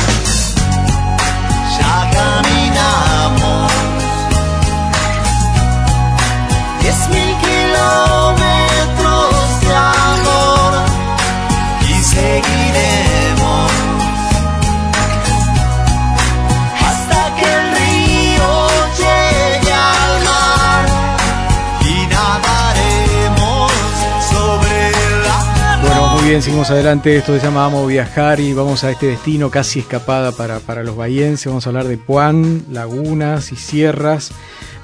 [26.41, 27.17] Seguimos adelante.
[27.17, 30.95] Esto se llama Amo Viajar y vamos a este destino casi escapada para, para los
[30.95, 31.47] bahienses.
[31.47, 34.31] Vamos a hablar de Puan, lagunas y sierras.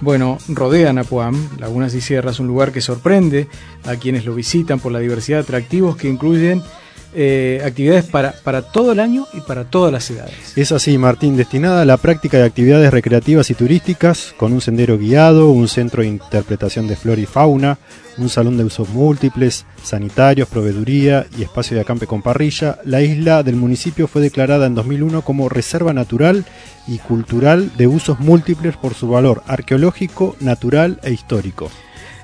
[0.02, 3.48] Bueno, rodean a Puan, lagunas y sierras, un lugar que sorprende
[3.86, 6.62] a quienes lo visitan por la diversidad de atractivos que incluyen
[7.15, 10.34] eh, actividades para, para todo el año y para todas las edades.
[10.56, 14.97] Es así, Martín, destinada a la práctica de actividades recreativas y turísticas, con un sendero
[14.97, 17.78] guiado, un centro de interpretación de flora y fauna,
[18.17, 23.43] un salón de usos múltiples, sanitarios, proveeduría y espacio de acampe con parrilla, la isla
[23.43, 26.45] del municipio fue declarada en 2001 como Reserva Natural
[26.88, 31.69] y Cultural de usos múltiples por su valor arqueológico, natural e histórico.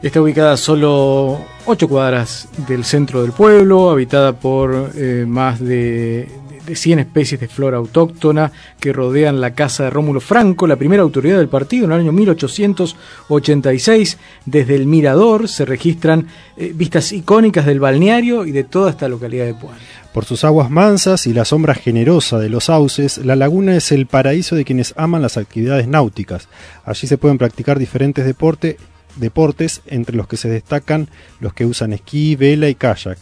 [0.01, 6.27] Está ubicada a solo 8 cuadras del centro del pueblo, habitada por eh, más de,
[6.65, 11.03] de 100 especies de flora autóctona que rodean la casa de Rómulo Franco, la primera
[11.03, 14.17] autoridad del partido en el año 1886.
[14.47, 16.25] Desde el mirador se registran
[16.57, 19.75] eh, vistas icónicas del balneario y de toda esta localidad de Puan.
[20.15, 24.07] Por sus aguas mansas y la sombra generosa de los sauces, la laguna es el
[24.07, 26.47] paraíso de quienes aman las actividades náuticas.
[26.85, 28.77] Allí se pueden practicar diferentes deporte-
[29.15, 33.17] deportes, entre los que se destacan los que usan esquí, vela y kayak.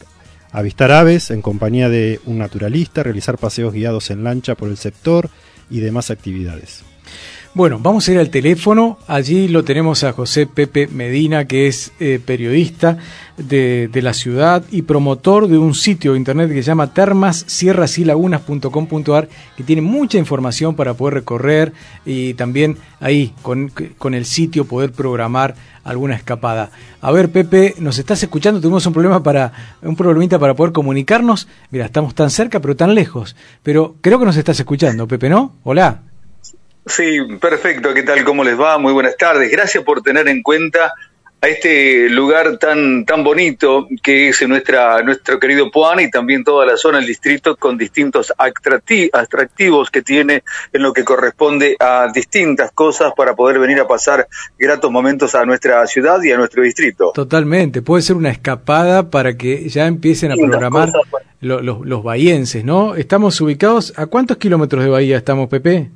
[0.51, 5.29] Avistar aves en compañía de un naturalista, realizar paseos guiados en lancha por el sector
[5.69, 6.83] y demás actividades.
[7.55, 8.99] Bueno, vamos a ir al teléfono.
[9.07, 12.99] Allí lo tenemos a José Pepe Medina, que es eh, periodista
[13.37, 19.63] de, la ciudad y promotor de un sitio de internet que se llama termassierrasylagunas.com.ar, que
[19.63, 21.73] tiene mucha información para poder recorrer
[22.05, 26.69] y también ahí con, con el sitio poder programar alguna escapada.
[27.01, 31.47] A ver, Pepe, nos estás escuchando, tuvimos un problema para un problemita para poder comunicarnos.
[31.71, 35.55] Mira, estamos tan cerca pero tan lejos, pero creo que nos estás escuchando, Pepe, ¿no?
[35.63, 36.08] Hola.
[36.85, 37.93] Sí, perfecto.
[37.93, 38.23] ¿Qué tal?
[38.23, 38.77] ¿Cómo les va?
[38.77, 39.51] Muy buenas tardes.
[39.51, 40.93] Gracias por tener en cuenta
[41.41, 46.65] a este lugar tan tan bonito que es nuestra nuestro querido Puan y también toda
[46.65, 52.11] la zona del distrito con distintos atracti- atractivos que tiene en lo que corresponde a
[52.13, 54.27] distintas cosas para poder venir a pasar
[54.57, 57.13] gratos momentos a nuestra ciudad y a nuestro distrito.
[57.15, 61.23] Totalmente, puede ser una escapada para que ya empiecen a programar cosas, pues.
[61.39, 62.95] lo- los, los bahienses, ¿no?
[62.95, 65.89] Estamos ubicados, ¿a cuántos kilómetros de bahía estamos, Pepe?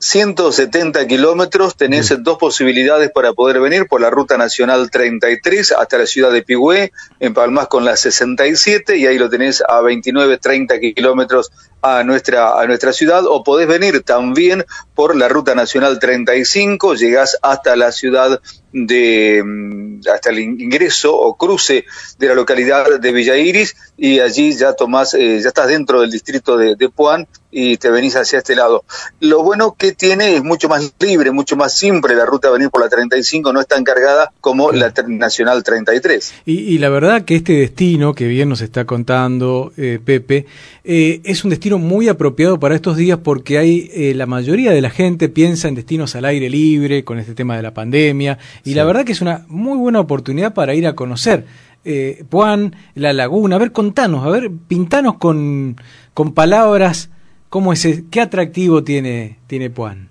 [0.00, 6.06] 170 kilómetros, tenés dos posibilidades para poder venir por la ruta nacional 33 hasta la
[6.06, 10.78] ciudad de Pigüé, en Palmas con la 67 y ahí lo tenés a 29, 30
[10.78, 11.50] kilómetros
[11.82, 17.36] a nuestra, a nuestra ciudad o podés venir también por la ruta nacional 35, llegás
[17.42, 18.40] hasta la ciudad
[18.72, 21.84] de mm, hasta el ingreso o cruce
[22.18, 26.10] de la localidad de Villa Iris y allí ya tomás, eh, ya estás dentro del
[26.10, 28.84] distrito de, de Puan y te venís hacia este lado.
[29.20, 32.70] Lo bueno que tiene es mucho más libre, mucho más simple la ruta a venir
[32.70, 36.34] por la 35, no es tan cargada como la Nacional 33.
[36.44, 40.46] Y, y la verdad que este destino que bien nos está contando eh, Pepe,
[40.84, 44.80] eh, es un destino muy apropiado para estos días porque hay eh, la mayoría de
[44.80, 48.74] la gente piensa en destinos al aire libre con este tema de la pandemia y
[48.74, 51.46] la verdad que es una muy buena oportunidad para ir a conocer
[51.84, 53.56] eh, Puan, la laguna.
[53.56, 55.80] A ver, contanos, a ver, pintanos con,
[56.12, 57.10] con palabras
[57.48, 60.08] cómo es, qué atractivo tiene, tiene Puan.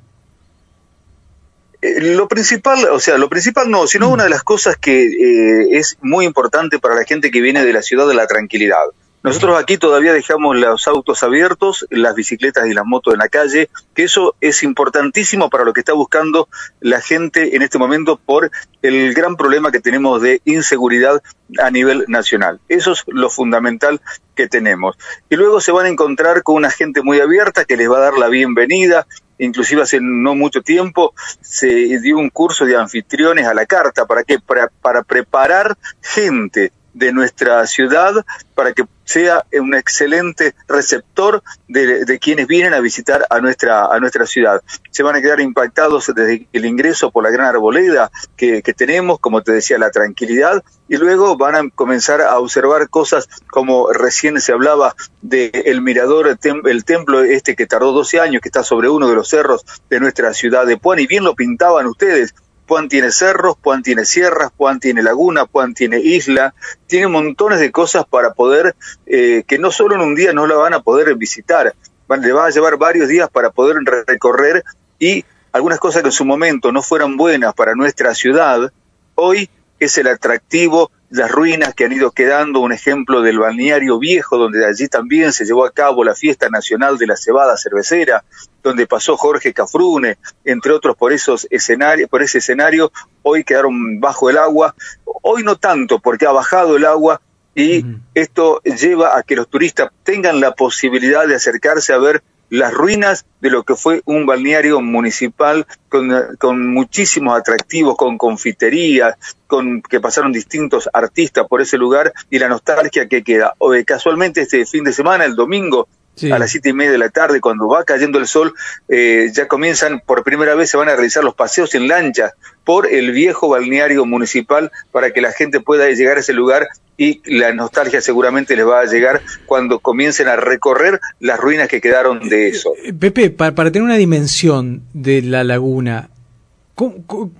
[1.81, 5.77] Eh, lo principal, o sea, lo principal no, sino una de las cosas que eh,
[5.77, 8.85] es muy importante para la gente que viene de la ciudad de la tranquilidad.
[9.28, 13.69] Nosotros aquí todavía dejamos los autos abiertos, las bicicletas y las motos en la calle,
[13.93, 16.47] que eso es importantísimo para lo que está buscando
[16.80, 18.51] la gente en este momento por
[18.82, 21.21] el gran problema que tenemos de inseguridad
[21.61, 22.61] a nivel nacional.
[22.69, 23.99] Eso es lo fundamental
[24.34, 24.97] que tenemos.
[25.30, 28.01] Y luego se van a encontrar con una gente muy abierta que les va a
[28.01, 29.07] dar la bienvenida,
[29.39, 34.23] inclusive hace no mucho tiempo se dio un curso de anfitriones a la carta, ¿para
[34.23, 34.39] qué?
[34.39, 38.25] Para, para preparar gente de nuestra ciudad
[38.55, 43.99] para que sea un excelente receptor de, de, quienes vienen a visitar a nuestra, a
[43.99, 44.61] nuestra ciudad.
[44.91, 49.19] Se van a quedar impactados desde el ingreso por la gran arboleda que, que tenemos,
[49.19, 54.41] como te decía, la tranquilidad, y luego van a comenzar a observar cosas como recién
[54.41, 58.49] se hablaba del el mirador, el, tem, el templo este que tardó 12 años, que
[58.49, 61.87] está sobre uno de los cerros de nuestra ciudad de Puan, y bien lo pintaban
[61.87, 62.33] ustedes,
[62.68, 66.53] Puan tiene cerros, Puan tiene sierras, Puan tiene laguna, Puan tiene isla,
[66.86, 70.55] tiene montones de cosas para poder, eh, que no solo en un día no la
[70.55, 71.74] van a poder visitar,
[72.07, 74.63] van, le va a llevar varios días para poder recorrer
[74.99, 78.72] y algunas cosas que en su momento no fueran buenas para nuestra ciudad,
[79.15, 79.49] hoy
[79.80, 84.65] es el atractivo las ruinas que han ido quedando, un ejemplo del balneario viejo, donde
[84.65, 88.23] allí también se llevó a cabo la fiesta nacional de la cebada cervecera,
[88.61, 92.91] donde pasó Jorge Cafrune, entre otros por esos escenarios, por ese escenario,
[93.21, 97.21] hoy quedaron bajo el agua, hoy no tanto, porque ha bajado el agua
[97.55, 97.83] y
[98.13, 103.25] esto lleva a que los turistas tengan la posibilidad de acercarse a ver las ruinas
[103.41, 109.15] de lo que fue un balneario municipal con, con muchísimos atractivos, con confiterías,
[109.47, 113.53] con que pasaron distintos artistas por ese lugar y la nostalgia que queda.
[113.57, 116.31] O, eh, casualmente este fin de semana, el domingo, Sí.
[116.31, 118.55] a las siete y media de la tarde, cuando va cayendo el sol,
[118.89, 122.33] eh, ya comienzan, por primera vez se van a realizar los paseos en lancha
[122.63, 127.21] por el viejo balneario municipal para que la gente pueda llegar a ese lugar y
[127.25, 132.27] la nostalgia seguramente les va a llegar cuando comiencen a recorrer las ruinas que quedaron
[132.27, 132.73] de eso.
[132.99, 136.09] Pepe, para, para tener una dimensión de la laguna,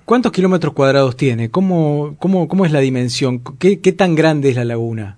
[0.06, 1.50] ¿cuántos kilómetros cuadrados tiene?
[1.50, 3.42] ¿Cómo, cómo, cómo es la dimensión?
[3.60, 5.18] ¿Qué, ¿Qué tan grande es la laguna?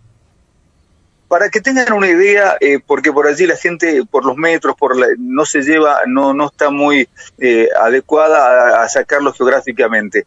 [1.30, 4.98] para que tengan una idea, eh, porque por allí la gente, por los metros, por
[4.98, 10.26] la, no se lleva, no, no está muy eh, adecuada a, a, sacarlo geográficamente.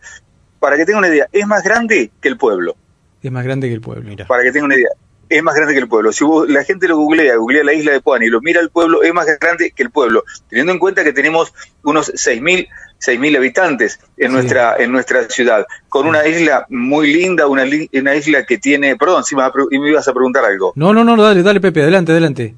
[0.61, 2.77] Para que tengan una idea, es más grande que el pueblo.
[3.23, 4.27] Es más grande que el pueblo, mira.
[4.27, 4.91] Para que tengan una idea,
[5.29, 6.13] es más grande que el pueblo.
[6.13, 8.71] Si vos, la gente lo googlea, googlea la isla de Puan y lo mira el
[8.71, 10.25] pueblo, es más grande que el pueblo.
[10.49, 11.53] Teniendo en cuenta que tenemos
[11.83, 12.69] unos 6.000
[13.03, 14.33] 6.000 habitantes en sí.
[14.33, 19.25] nuestra en nuestra ciudad, con una isla muy linda, una, una isla que tiene, perdón,
[19.25, 20.73] si me, me, ibas a preguntar algo.
[20.77, 22.55] No, no, no, dale, dale Pepe, adelante, adelante.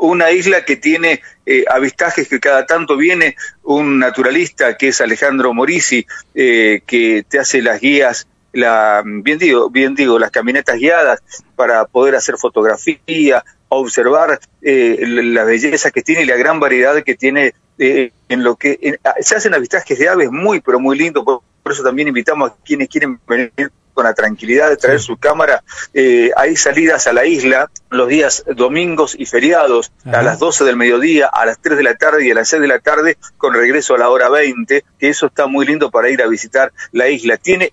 [0.00, 5.54] Una isla que tiene eh, avistajes que cada tanto viene un naturalista que es Alejandro
[5.54, 8.26] Morisi, eh, que te hace las guías
[8.56, 11.22] la, bien digo, bien digo, las caminatas guiadas
[11.54, 17.14] para poder hacer fotografía, observar eh, la belleza que tiene y la gran variedad que
[17.14, 21.24] tiene eh, en lo que en, se hacen avistajes de aves muy pero muy lindo.
[21.24, 25.16] Por, por, eso también invitamos a quienes quieren venir con la tranquilidad de traer su
[25.16, 30.20] cámara eh, hay salidas a la isla los días domingos y feriados Ajá.
[30.20, 32.60] a las 12 del mediodía a las 3 de la tarde y a las 6
[32.60, 36.10] de la tarde con regreso a la hora 20 que eso está muy lindo para
[36.10, 37.38] ir a visitar la isla.
[37.38, 37.72] Tiene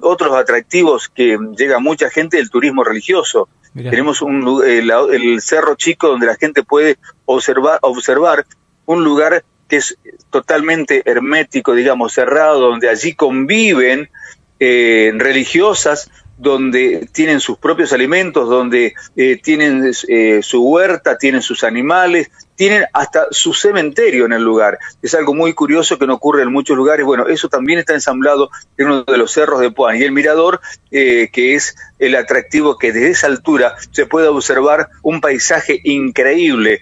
[0.00, 3.90] otros atractivos que llega mucha gente el turismo religioso Mirá.
[3.90, 8.46] tenemos un, el, el cerro chico donde la gente puede observar observar
[8.86, 9.98] un lugar que es
[10.30, 14.08] totalmente hermético, digamos, cerrado, donde allí conviven
[14.60, 21.64] eh, religiosas donde tienen sus propios alimentos, donde eh, tienen eh, su huerta, tienen sus
[21.64, 24.78] animales, tienen hasta su cementerio en el lugar.
[25.02, 27.06] Es algo muy curioso que no ocurre en muchos lugares.
[27.06, 29.96] Bueno, eso también está ensamblado en uno de los cerros de Puan.
[29.96, 30.60] Y el mirador,
[30.90, 36.80] eh, que es el atractivo que desde esa altura se puede observar un paisaje increíble,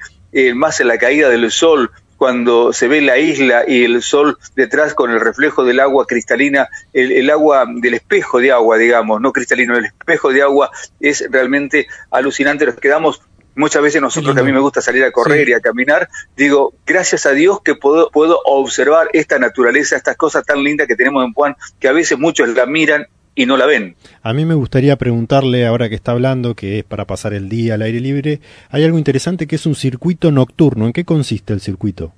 [0.56, 1.92] más en la caída del sol,
[2.24, 6.70] cuando se ve la isla y el sol detrás con el reflejo del agua cristalina,
[6.94, 10.70] el, agua del espejo de agua, digamos, no cristalino, el espejo de agua
[11.00, 12.64] es realmente alucinante.
[12.64, 13.20] Nos quedamos
[13.56, 16.72] muchas veces nosotros que a mí me gusta salir a correr y a caminar, digo,
[16.86, 21.22] gracias a Dios que puedo, puedo observar esta naturaleza, estas cosas tan lindas que tenemos
[21.26, 23.96] en Puan, que a veces muchos la miran y no la ven.
[24.22, 27.74] A mí me gustaría preguntarle, ahora que está hablando, que es para pasar el día
[27.74, 30.86] al aire libre, hay algo interesante que es un circuito nocturno.
[30.86, 32.12] ¿En qué consiste el circuito?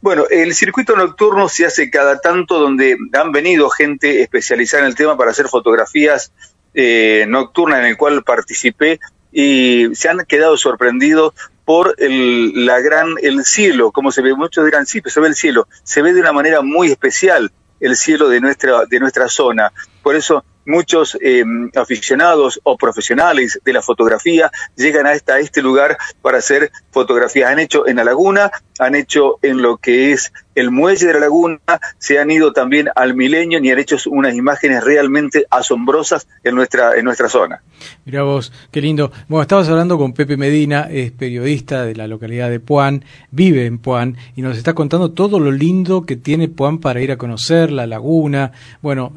[0.00, 4.96] Bueno, el circuito nocturno se hace cada tanto donde han venido gente especializada en el
[4.96, 6.32] tema para hacer fotografías
[6.74, 8.98] eh, nocturnas en el cual participé
[9.30, 11.34] y se han quedado sorprendidos
[11.64, 15.28] por el, la gran, el cielo, como se ve, muchos dirán, sí, pero se ve
[15.28, 19.28] el cielo, se ve de una manera muy especial el cielo de nuestra, de nuestra
[19.28, 19.72] zona.
[20.02, 21.44] Por eso muchos eh,
[21.74, 27.50] aficionados o profesionales de la fotografía llegan hasta este lugar para hacer fotografías.
[27.50, 31.20] Han hecho en la laguna, han hecho en lo que es el muelle de la
[31.20, 31.58] laguna,
[31.98, 36.96] se han ido también al milenio y han hecho unas imágenes realmente asombrosas en nuestra,
[36.96, 37.62] en nuestra zona.
[38.04, 39.10] Mira vos, qué lindo.
[39.28, 43.78] Bueno, estabas hablando con Pepe Medina, es periodista de la localidad de Puan, vive en
[43.78, 47.72] Puan y nos está contando todo lo lindo que tiene Puan para ir a conocer,
[47.72, 49.12] la laguna, bueno,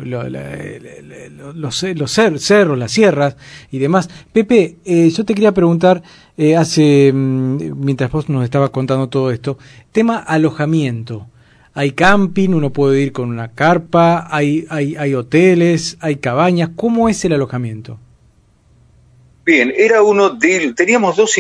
[1.56, 3.36] los, los cerros, las sierras
[3.72, 4.10] y demás.
[4.32, 6.04] Pepe, eh, yo te quería preguntar,
[6.38, 9.58] eh, hace, mm, mientras vos nos estabas contando todo esto,
[9.92, 11.28] tema alojamiento.
[11.74, 16.70] Hay camping, uno puede ir con una carpa, hay, hay, hay hoteles, hay cabañas.
[16.76, 18.00] ¿Cómo es el alojamiento?
[19.46, 21.38] Bien, era uno de, teníamos dos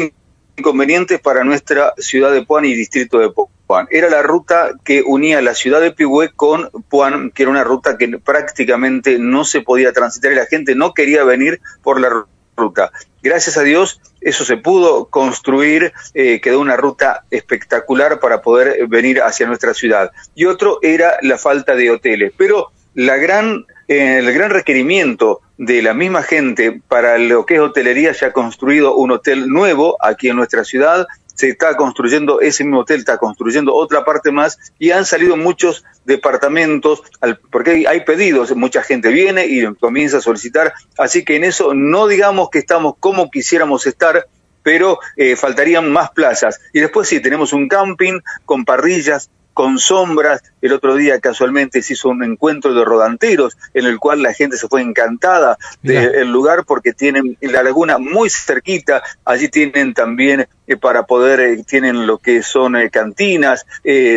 [0.57, 3.31] inconvenientes para nuestra ciudad de Puan y distrito de
[3.67, 3.87] Puan.
[3.91, 7.97] Era la ruta que unía la ciudad de Pigüé con Puan, que era una ruta
[7.97, 12.25] que prácticamente no se podía transitar y la gente no quería venir por la
[12.55, 12.91] ruta.
[13.21, 19.21] Gracias a Dios eso se pudo construir, eh, quedó una ruta espectacular para poder venir
[19.21, 20.11] hacia nuestra ciudad.
[20.33, 22.33] Y otro era la falta de hoteles.
[22.35, 27.61] Pero la gran, eh, el gran requerimiento de la misma gente para lo que es
[27.61, 32.63] hotelería se ha construido un hotel nuevo aquí en nuestra ciudad se está construyendo, ese
[32.63, 37.03] mismo hotel está construyendo otra parte más y han salido muchos departamentos,
[37.51, 42.07] porque hay, pedidos, mucha gente viene y comienza a solicitar, así que en eso no
[42.07, 44.27] digamos que estamos como quisiéramos estar,
[44.63, 46.59] pero eh, faltarían más plazas.
[46.73, 50.43] Y después sí, tenemos un camping con parrillas, con sombras.
[50.61, 54.57] El otro día casualmente se hizo un encuentro de rodanteros en el cual la gente
[54.57, 59.01] se fue encantada del lugar porque tienen la laguna muy cerquita.
[59.23, 63.65] Allí tienen también eh, para poder, eh, tienen lo que son eh, cantinas,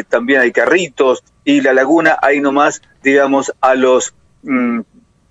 [0.09, 4.80] también hay carritos y la laguna ahí nomás, digamos, a los mm,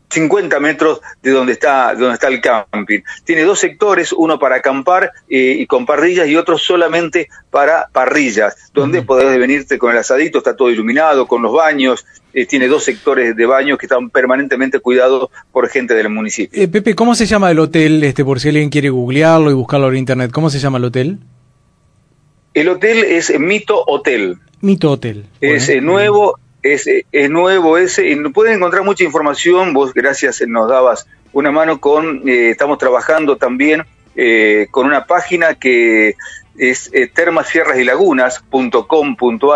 [0.10, 3.01] 50 metros de donde está, donde está el camping.
[3.24, 8.72] Tiene dos sectores, uno para acampar eh, y con parrillas y otro solamente para parrillas,
[8.74, 12.84] donde podés venirte con el asadito, está todo iluminado, con los baños, eh, tiene dos
[12.84, 16.62] sectores de baños que están permanentemente cuidados por gente del municipio.
[16.62, 19.89] Eh, Pepe, ¿cómo se llama el hotel, este, por si alguien quiere googlearlo y buscarlo
[19.89, 20.32] en internet?
[20.32, 21.20] ¿Cómo se llama el hotel?
[22.53, 24.38] El hotel es Mito Hotel.
[24.62, 25.26] Mito Hotel.
[25.41, 26.39] Es nuevo,
[26.74, 31.80] es, es, nuevo ese, y pueden encontrar mucha información, vos gracias nos dabas una mano
[31.80, 33.84] con, eh, estamos trabajando también
[34.15, 36.15] eh, con una página que
[36.57, 37.07] es eh,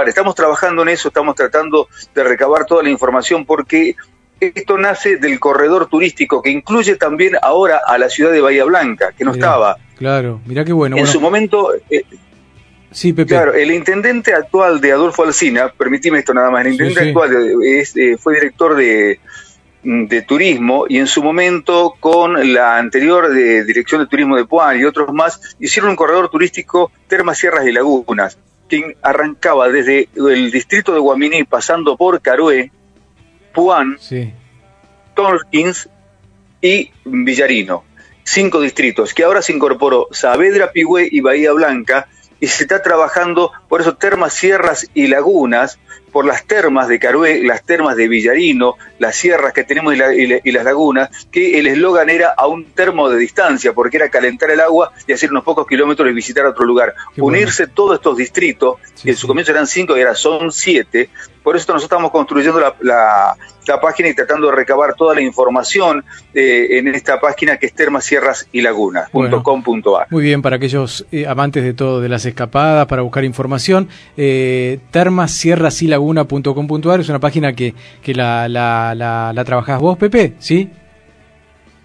[0.08, 3.96] estamos trabajando en eso, estamos tratando de recabar toda la información porque
[4.40, 9.14] esto nace del corredor turístico que incluye también ahora a la ciudad de Bahía Blanca,
[9.16, 9.78] que no estaba.
[9.98, 10.98] Claro, mira qué bueno.
[10.98, 12.04] En su momento, eh,
[12.92, 13.30] Sí, Pepe.
[13.30, 17.96] Claro, el intendente actual de Adolfo Alsina, permitime esto nada más, el intendente actual es,
[17.96, 19.20] eh, fue director de,
[19.84, 24.80] de turismo y en su momento con la anterior de dirección de turismo de Puan
[24.80, 28.38] y otros más hicieron un corredor turístico Termas, Sierras y Lagunas
[28.70, 32.72] que arrancaba desde el distrito de Guaminí pasando por Carué,
[33.54, 34.34] Puan, sí.
[35.14, 35.90] Torkins
[36.62, 37.84] y Villarino.
[38.24, 42.08] Cinco distritos que ahora se incorporó Saavedra, Pigüé y Bahía Blanca
[42.42, 45.80] y se está trabajando por eso termas, sierras y lagunas,
[46.12, 50.64] por las termas de Carué, las termas de Villarino, las sierras que tenemos y, las
[50.64, 54.92] lagunas, que el eslogan era a un termo de distancia, porque era calentar el agua
[55.08, 56.94] y hacer unos pocos kilómetros y visitar otro lugar.
[57.18, 61.10] Unirse todos estos distritos, que en su comienzo eran cinco y ahora son siete,
[61.44, 63.36] por eso nosotros estamos construyendo la,
[63.68, 66.04] la página y tratando de recabar toda la información
[66.34, 70.08] eh, en esta página que es termasierrasylagunas.com.ar.
[70.10, 73.88] Muy bien, para aquellos eh, amantes de todo, de las escapadas, para buscar información,
[74.18, 74.80] eh,
[76.02, 80.70] termasierrasyLaguna.com.ar es una página que, que la, la, la, la trabajás vos, Pepe, ¿sí?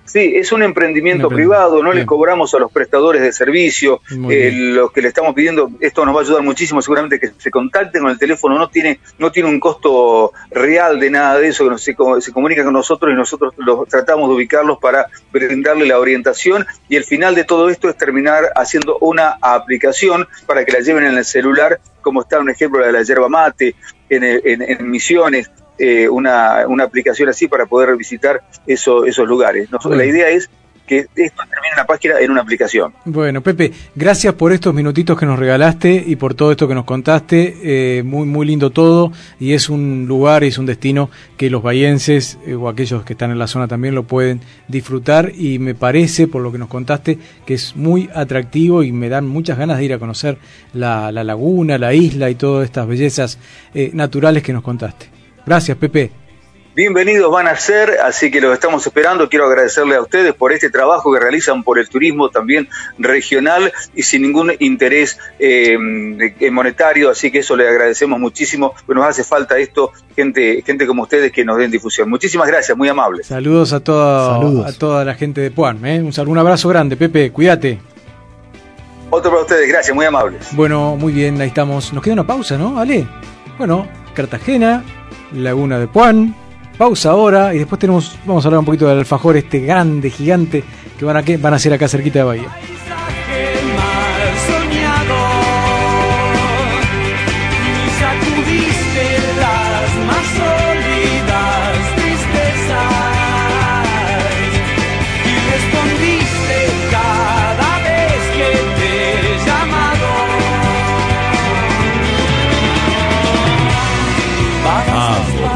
[0.06, 4.00] Sí, es un emprendimiento privado, no le cobramos a los prestadores de servicio,
[4.30, 7.50] eh, lo que le estamos pidiendo, esto nos va a ayudar muchísimo, seguramente que se
[7.50, 11.68] contacten con el teléfono, no tiene, no tiene un costo real de nada de eso,
[11.68, 15.98] que se, se comunica con nosotros y nosotros los tratamos de ubicarlos para brindarle la
[15.98, 20.80] orientación y el final de todo esto es terminar haciendo una aplicación para que la
[20.80, 23.74] lleven en el celular, como está un ejemplo de la yerba mate,
[24.08, 29.70] en, en, en Misiones, eh, una, una, aplicación así para poder visitar eso, esos lugares.
[29.70, 30.48] Nosotros, La idea es
[30.86, 32.94] que esto termine en la página en una aplicación.
[33.04, 36.84] Bueno, Pepe, gracias por estos minutitos que nos regalaste y por todo esto que nos
[36.84, 37.56] contaste.
[37.62, 41.62] Eh, muy, muy lindo todo y es un lugar y es un destino que los
[41.62, 45.74] bahienses eh, o aquellos que están en la zona también lo pueden disfrutar y me
[45.74, 49.78] parece, por lo que nos contaste, que es muy atractivo y me dan muchas ganas
[49.78, 50.38] de ir a conocer
[50.72, 53.38] la, la laguna, la isla y todas estas bellezas
[53.92, 55.15] naturales que nos contaste.
[55.46, 56.10] Gracias, Pepe.
[56.74, 59.30] Bienvenidos van a ser, así que los estamos esperando.
[59.30, 62.68] Quiero agradecerle a ustedes por este trabajo que realizan por el turismo también
[62.98, 65.78] regional y sin ningún interés eh,
[66.50, 68.74] monetario, así que eso le agradecemos muchísimo.
[68.88, 72.10] Nos hace falta esto, gente, gente como ustedes que nos den difusión.
[72.10, 73.28] Muchísimas gracias, muy amables.
[73.28, 75.82] Saludos a toda, a toda la gente de Puan.
[75.86, 76.02] ¿eh?
[76.02, 77.78] Un, saludo, un abrazo grande, Pepe, cuídate.
[79.08, 80.48] Otro para ustedes, gracias, muy amables.
[80.52, 81.90] Bueno, muy bien, ahí estamos.
[81.94, 82.78] Nos queda una pausa, ¿no?
[82.78, 83.06] Ale.
[83.56, 84.84] Bueno, Cartagena,
[85.42, 86.34] Laguna de Puan.
[86.76, 90.62] Pausa ahora y después tenemos, vamos a hablar un poquito del alfajor este grande, gigante,
[90.98, 92.48] que van a, que van a hacer acá cerquita de Bahía.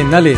[0.00, 0.36] Bien, dale.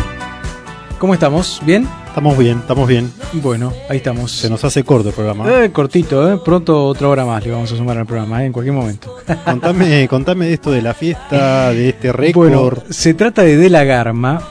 [0.99, 1.61] ¿Cómo estamos?
[1.65, 1.87] ¿Bien?
[2.07, 3.09] Estamos bien, estamos bien.
[3.33, 4.29] Bueno, ahí estamos.
[4.31, 5.63] Se nos hace corto el programa.
[5.63, 6.37] Eh, cortito, ¿eh?
[6.43, 8.47] Pronto otra hora más le vamos a sumar al programa, ¿eh?
[8.47, 9.15] en cualquier momento.
[9.45, 12.49] contame, contame de esto de la fiesta, de este récord.
[12.49, 14.41] Bueno, se trata de De la Garma,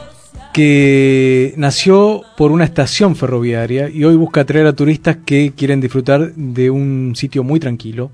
[0.55, 6.33] que nació por una estación ferroviaria y hoy busca atraer a turistas que quieren disfrutar
[6.37, 8.13] de un sitio muy tranquilo.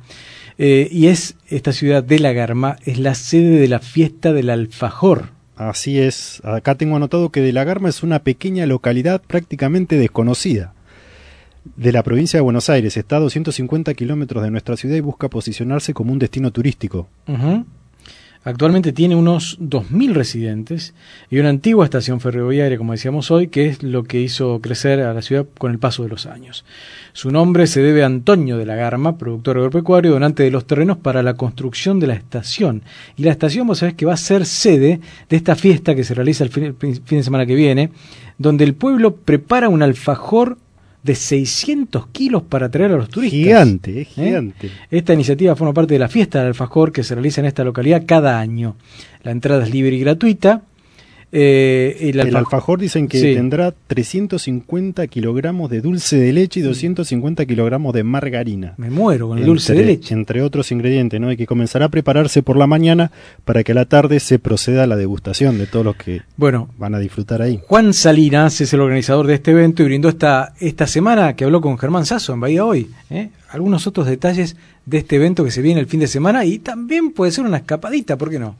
[0.58, 4.50] Eh, y es esta ciudad de La Garma, es la sede de la fiesta del
[4.50, 5.37] alfajor.
[5.58, 10.72] Así es, acá tengo anotado que De la Garma es una pequeña localidad prácticamente desconocida
[11.74, 12.96] de la provincia de Buenos Aires.
[12.96, 17.08] Está a 250 kilómetros de nuestra ciudad y busca posicionarse como un destino turístico.
[18.44, 20.94] Actualmente tiene unos 2.000 residentes
[21.28, 25.12] y una antigua estación ferroviaria, como decíamos hoy, que es lo que hizo crecer a
[25.12, 26.64] la ciudad con el paso de los años.
[27.12, 30.98] Su nombre se debe a Antonio de la Garma, productor agropecuario, donante de los terrenos
[30.98, 32.82] para la construcción de la estación.
[33.16, 36.14] Y la estación, vos sabés que va a ser sede de esta fiesta que se
[36.14, 37.90] realiza el fin, fin de semana que viene,
[38.38, 40.58] donde el pueblo prepara un alfajor
[41.08, 43.38] de 600 kilos para traer a los turistas.
[43.40, 44.66] Gigante, es gigante.
[44.66, 44.70] ¿Eh?
[44.90, 48.04] Esta iniciativa forma parte de la fiesta del alfajor que se realiza en esta localidad
[48.06, 48.76] cada año.
[49.22, 50.62] La entrada es libre y gratuita.
[51.30, 53.34] Eh, el, El alfa- alfajor dicen que Sí.
[53.34, 58.74] tendrá 350 kilogramos de dulce de leche y 250 kilogramos de margarina.
[58.78, 60.14] Me muero con el dulce de leche.
[60.14, 61.30] Entre otros ingredientes, ¿no?
[61.30, 63.10] Y que comenzará a prepararse por la mañana
[63.44, 66.70] para que a la tarde se proceda a la degustación de todos los que Bueno,
[66.78, 67.60] van a disfrutar ahí.
[67.66, 71.60] Juan Salinas es el organizador de este evento y brindó esta, esta semana que habló
[71.60, 72.88] con Germán Sasso en Bahía Hoy.
[73.10, 73.30] ¿eh?
[73.50, 74.56] Algunos otros detalles
[74.86, 77.58] de este evento que se viene el fin de semana y también puede ser una
[77.58, 78.56] escapadita, ¿por qué no?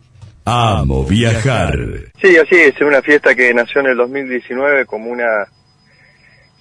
[0.51, 1.77] Amo viajar.
[2.23, 5.47] Sí, así es, una fiesta que nació en el 2019 como una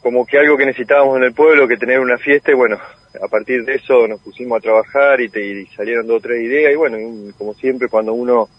[0.01, 2.77] como que algo que necesitábamos en el pueblo, que tener una fiesta y bueno,
[3.23, 6.73] a partir de eso nos pusimos a trabajar y, te- salieron dos o tres ideas
[6.73, 6.97] y bueno,
[7.37, 8.49] como siempre cuando uno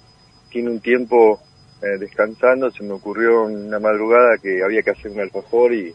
[0.50, 1.38] tiene un tiempo
[1.82, 5.92] eh, descansando se me ocurrió una madrugada que había que hacer un alfajor y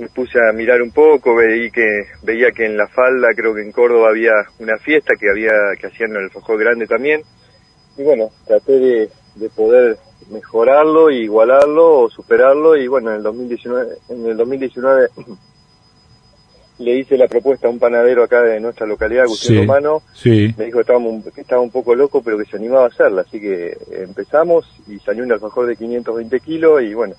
[0.00, 3.60] me puse a mirar un poco, veí que veía que en la falda, creo que
[3.62, 7.22] en Córdoba había una fiesta que había que hacían el alfajor grande también
[7.98, 9.98] y bueno, traté de, de poder
[10.30, 15.08] mejorarlo, igualarlo o superarlo y bueno, en el 2019, en el 2019
[16.78, 20.54] le hice la propuesta a un panadero acá de nuestra localidad, Agustín Sí, Romano, sí.
[20.56, 22.88] me dijo que estaba, un- que estaba un poco loco pero que se animaba a
[22.88, 27.14] hacerla, así que empezamos y salió un alfajor de 520 kilos y bueno,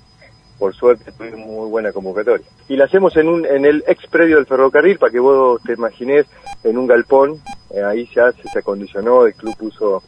[0.61, 2.45] por suerte tuvimos muy buena convocatoria.
[2.69, 5.73] Y la hacemos en un en el ex predio del ferrocarril, para que vos te
[5.73, 6.27] imagines,
[6.63, 7.41] en un galpón,
[7.71, 10.03] eh, ahí ya se, se acondicionó, el club puso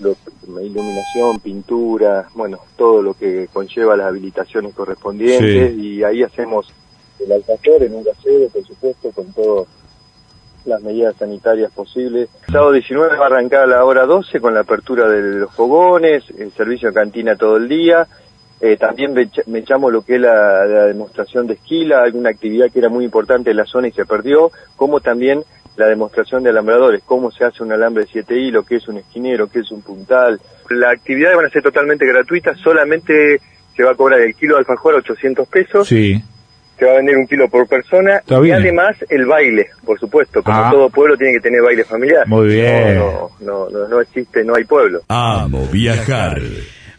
[0.00, 0.16] lo-
[0.62, 6.72] iluminación, pintura, bueno, todo lo que conlleva las habilitaciones correspondientes y ahí hacemos
[7.20, 9.68] el alfajor en un gasero, por supuesto, con todas
[10.64, 12.30] las medidas sanitarias posibles.
[12.46, 15.52] El sábado 19 va a arrancar a la hora 12 con la apertura de los
[15.54, 18.06] fogones, el servicio de cantina todo el día.
[18.64, 22.30] Eh, también me, echa- me echamos lo que es la, la demostración de esquila, alguna
[22.30, 25.42] actividad que era muy importante en la zona y se perdió, como también
[25.76, 28.98] la demostración de alambradores, cómo se hace un alambre de 7 hilos, qué es un
[28.98, 30.38] esquinero, qué es un puntal.
[30.70, 33.40] Las actividades van a ser totalmente gratuitas, solamente
[33.76, 36.22] se va a cobrar el kilo de alfajor a 800 pesos, Sí.
[36.78, 40.40] se va a vender un kilo por persona Está y además el baile, por supuesto,
[40.42, 40.70] como Ah.
[40.70, 42.28] todo pueblo tiene que tener baile familiar.
[42.28, 42.98] Muy bien.
[42.98, 45.00] No, no, no, no existe, no hay pueblo.
[45.08, 46.38] Amo viajar.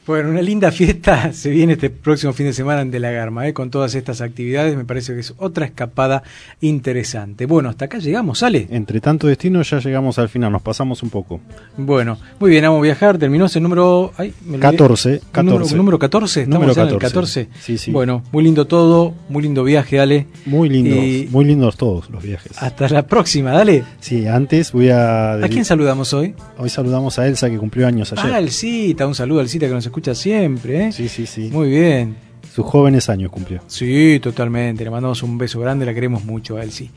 [0.06, 3.48] Bueno, una linda fiesta se viene este próximo fin de semana en De la Garma,
[3.48, 3.54] ¿eh?
[3.54, 6.24] con todas estas actividades, me parece que es otra escapada
[6.60, 7.46] interesante.
[7.46, 8.68] Bueno, hasta acá llegamos, ¿sale?
[8.70, 11.40] Entre tanto destino ya llegamos al final, nos pasamos un poco.
[11.78, 14.12] Bueno, muy bien, vamos a viajar, terminó ese número...
[14.18, 14.60] Ay, me olvidé.
[14.60, 15.76] 14, ¿Un número- 14.
[15.78, 17.46] Número, 14, estamos Número ya en el 14.
[17.46, 17.62] 14.
[17.62, 17.92] Sí, sí.
[17.92, 20.28] Bueno, muy lindo todo, muy lindo viaje, Ale.
[20.46, 22.52] Muy lindos, Y muy lindos todos los viajes.
[22.62, 23.86] hasta la próxima, dale.
[24.02, 25.36] Sí, antes voy a...
[25.36, 26.36] ¿A quién saludamos hoy?
[26.58, 28.34] Hoy saludamos a Elsa que cumplió años ayer.
[28.34, 30.92] Ah, el Cita, un saludo al Cita que nos escucha siempre, ¿eh?
[30.92, 31.50] Sí, sí, sí.
[31.52, 32.16] Muy bien.
[32.52, 33.62] Sus jóvenes años cumplió.
[33.68, 34.84] Sí, totalmente.
[34.84, 36.90] Le mandamos un beso grande, la queremos mucho a Elsie.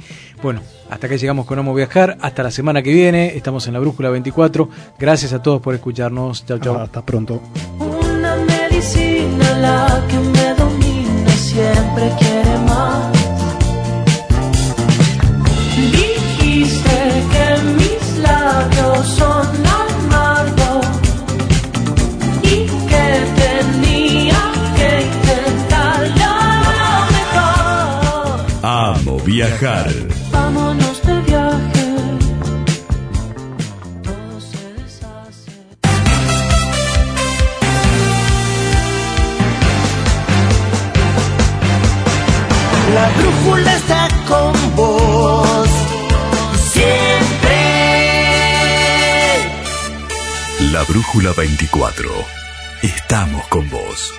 [0.43, 2.17] Bueno, hasta acá llegamos con Homo Viajar.
[2.23, 3.37] Hasta la semana que viene.
[3.37, 4.69] Estamos en la Brújula 24.
[4.99, 6.47] Gracias a todos por escucharnos.
[6.47, 6.77] Chau, chau.
[6.79, 7.43] hasta pronto.
[7.79, 12.46] Una medicina la que me domina siempre quiere
[29.59, 29.91] viajar.
[30.31, 31.87] Vámonos de viaje.
[34.03, 35.51] Todo se deshace.
[42.95, 45.69] La brújula está con vos.
[46.73, 47.57] Siempre.
[50.73, 52.11] La Brújula 24.
[52.83, 54.13] Estamos con vos.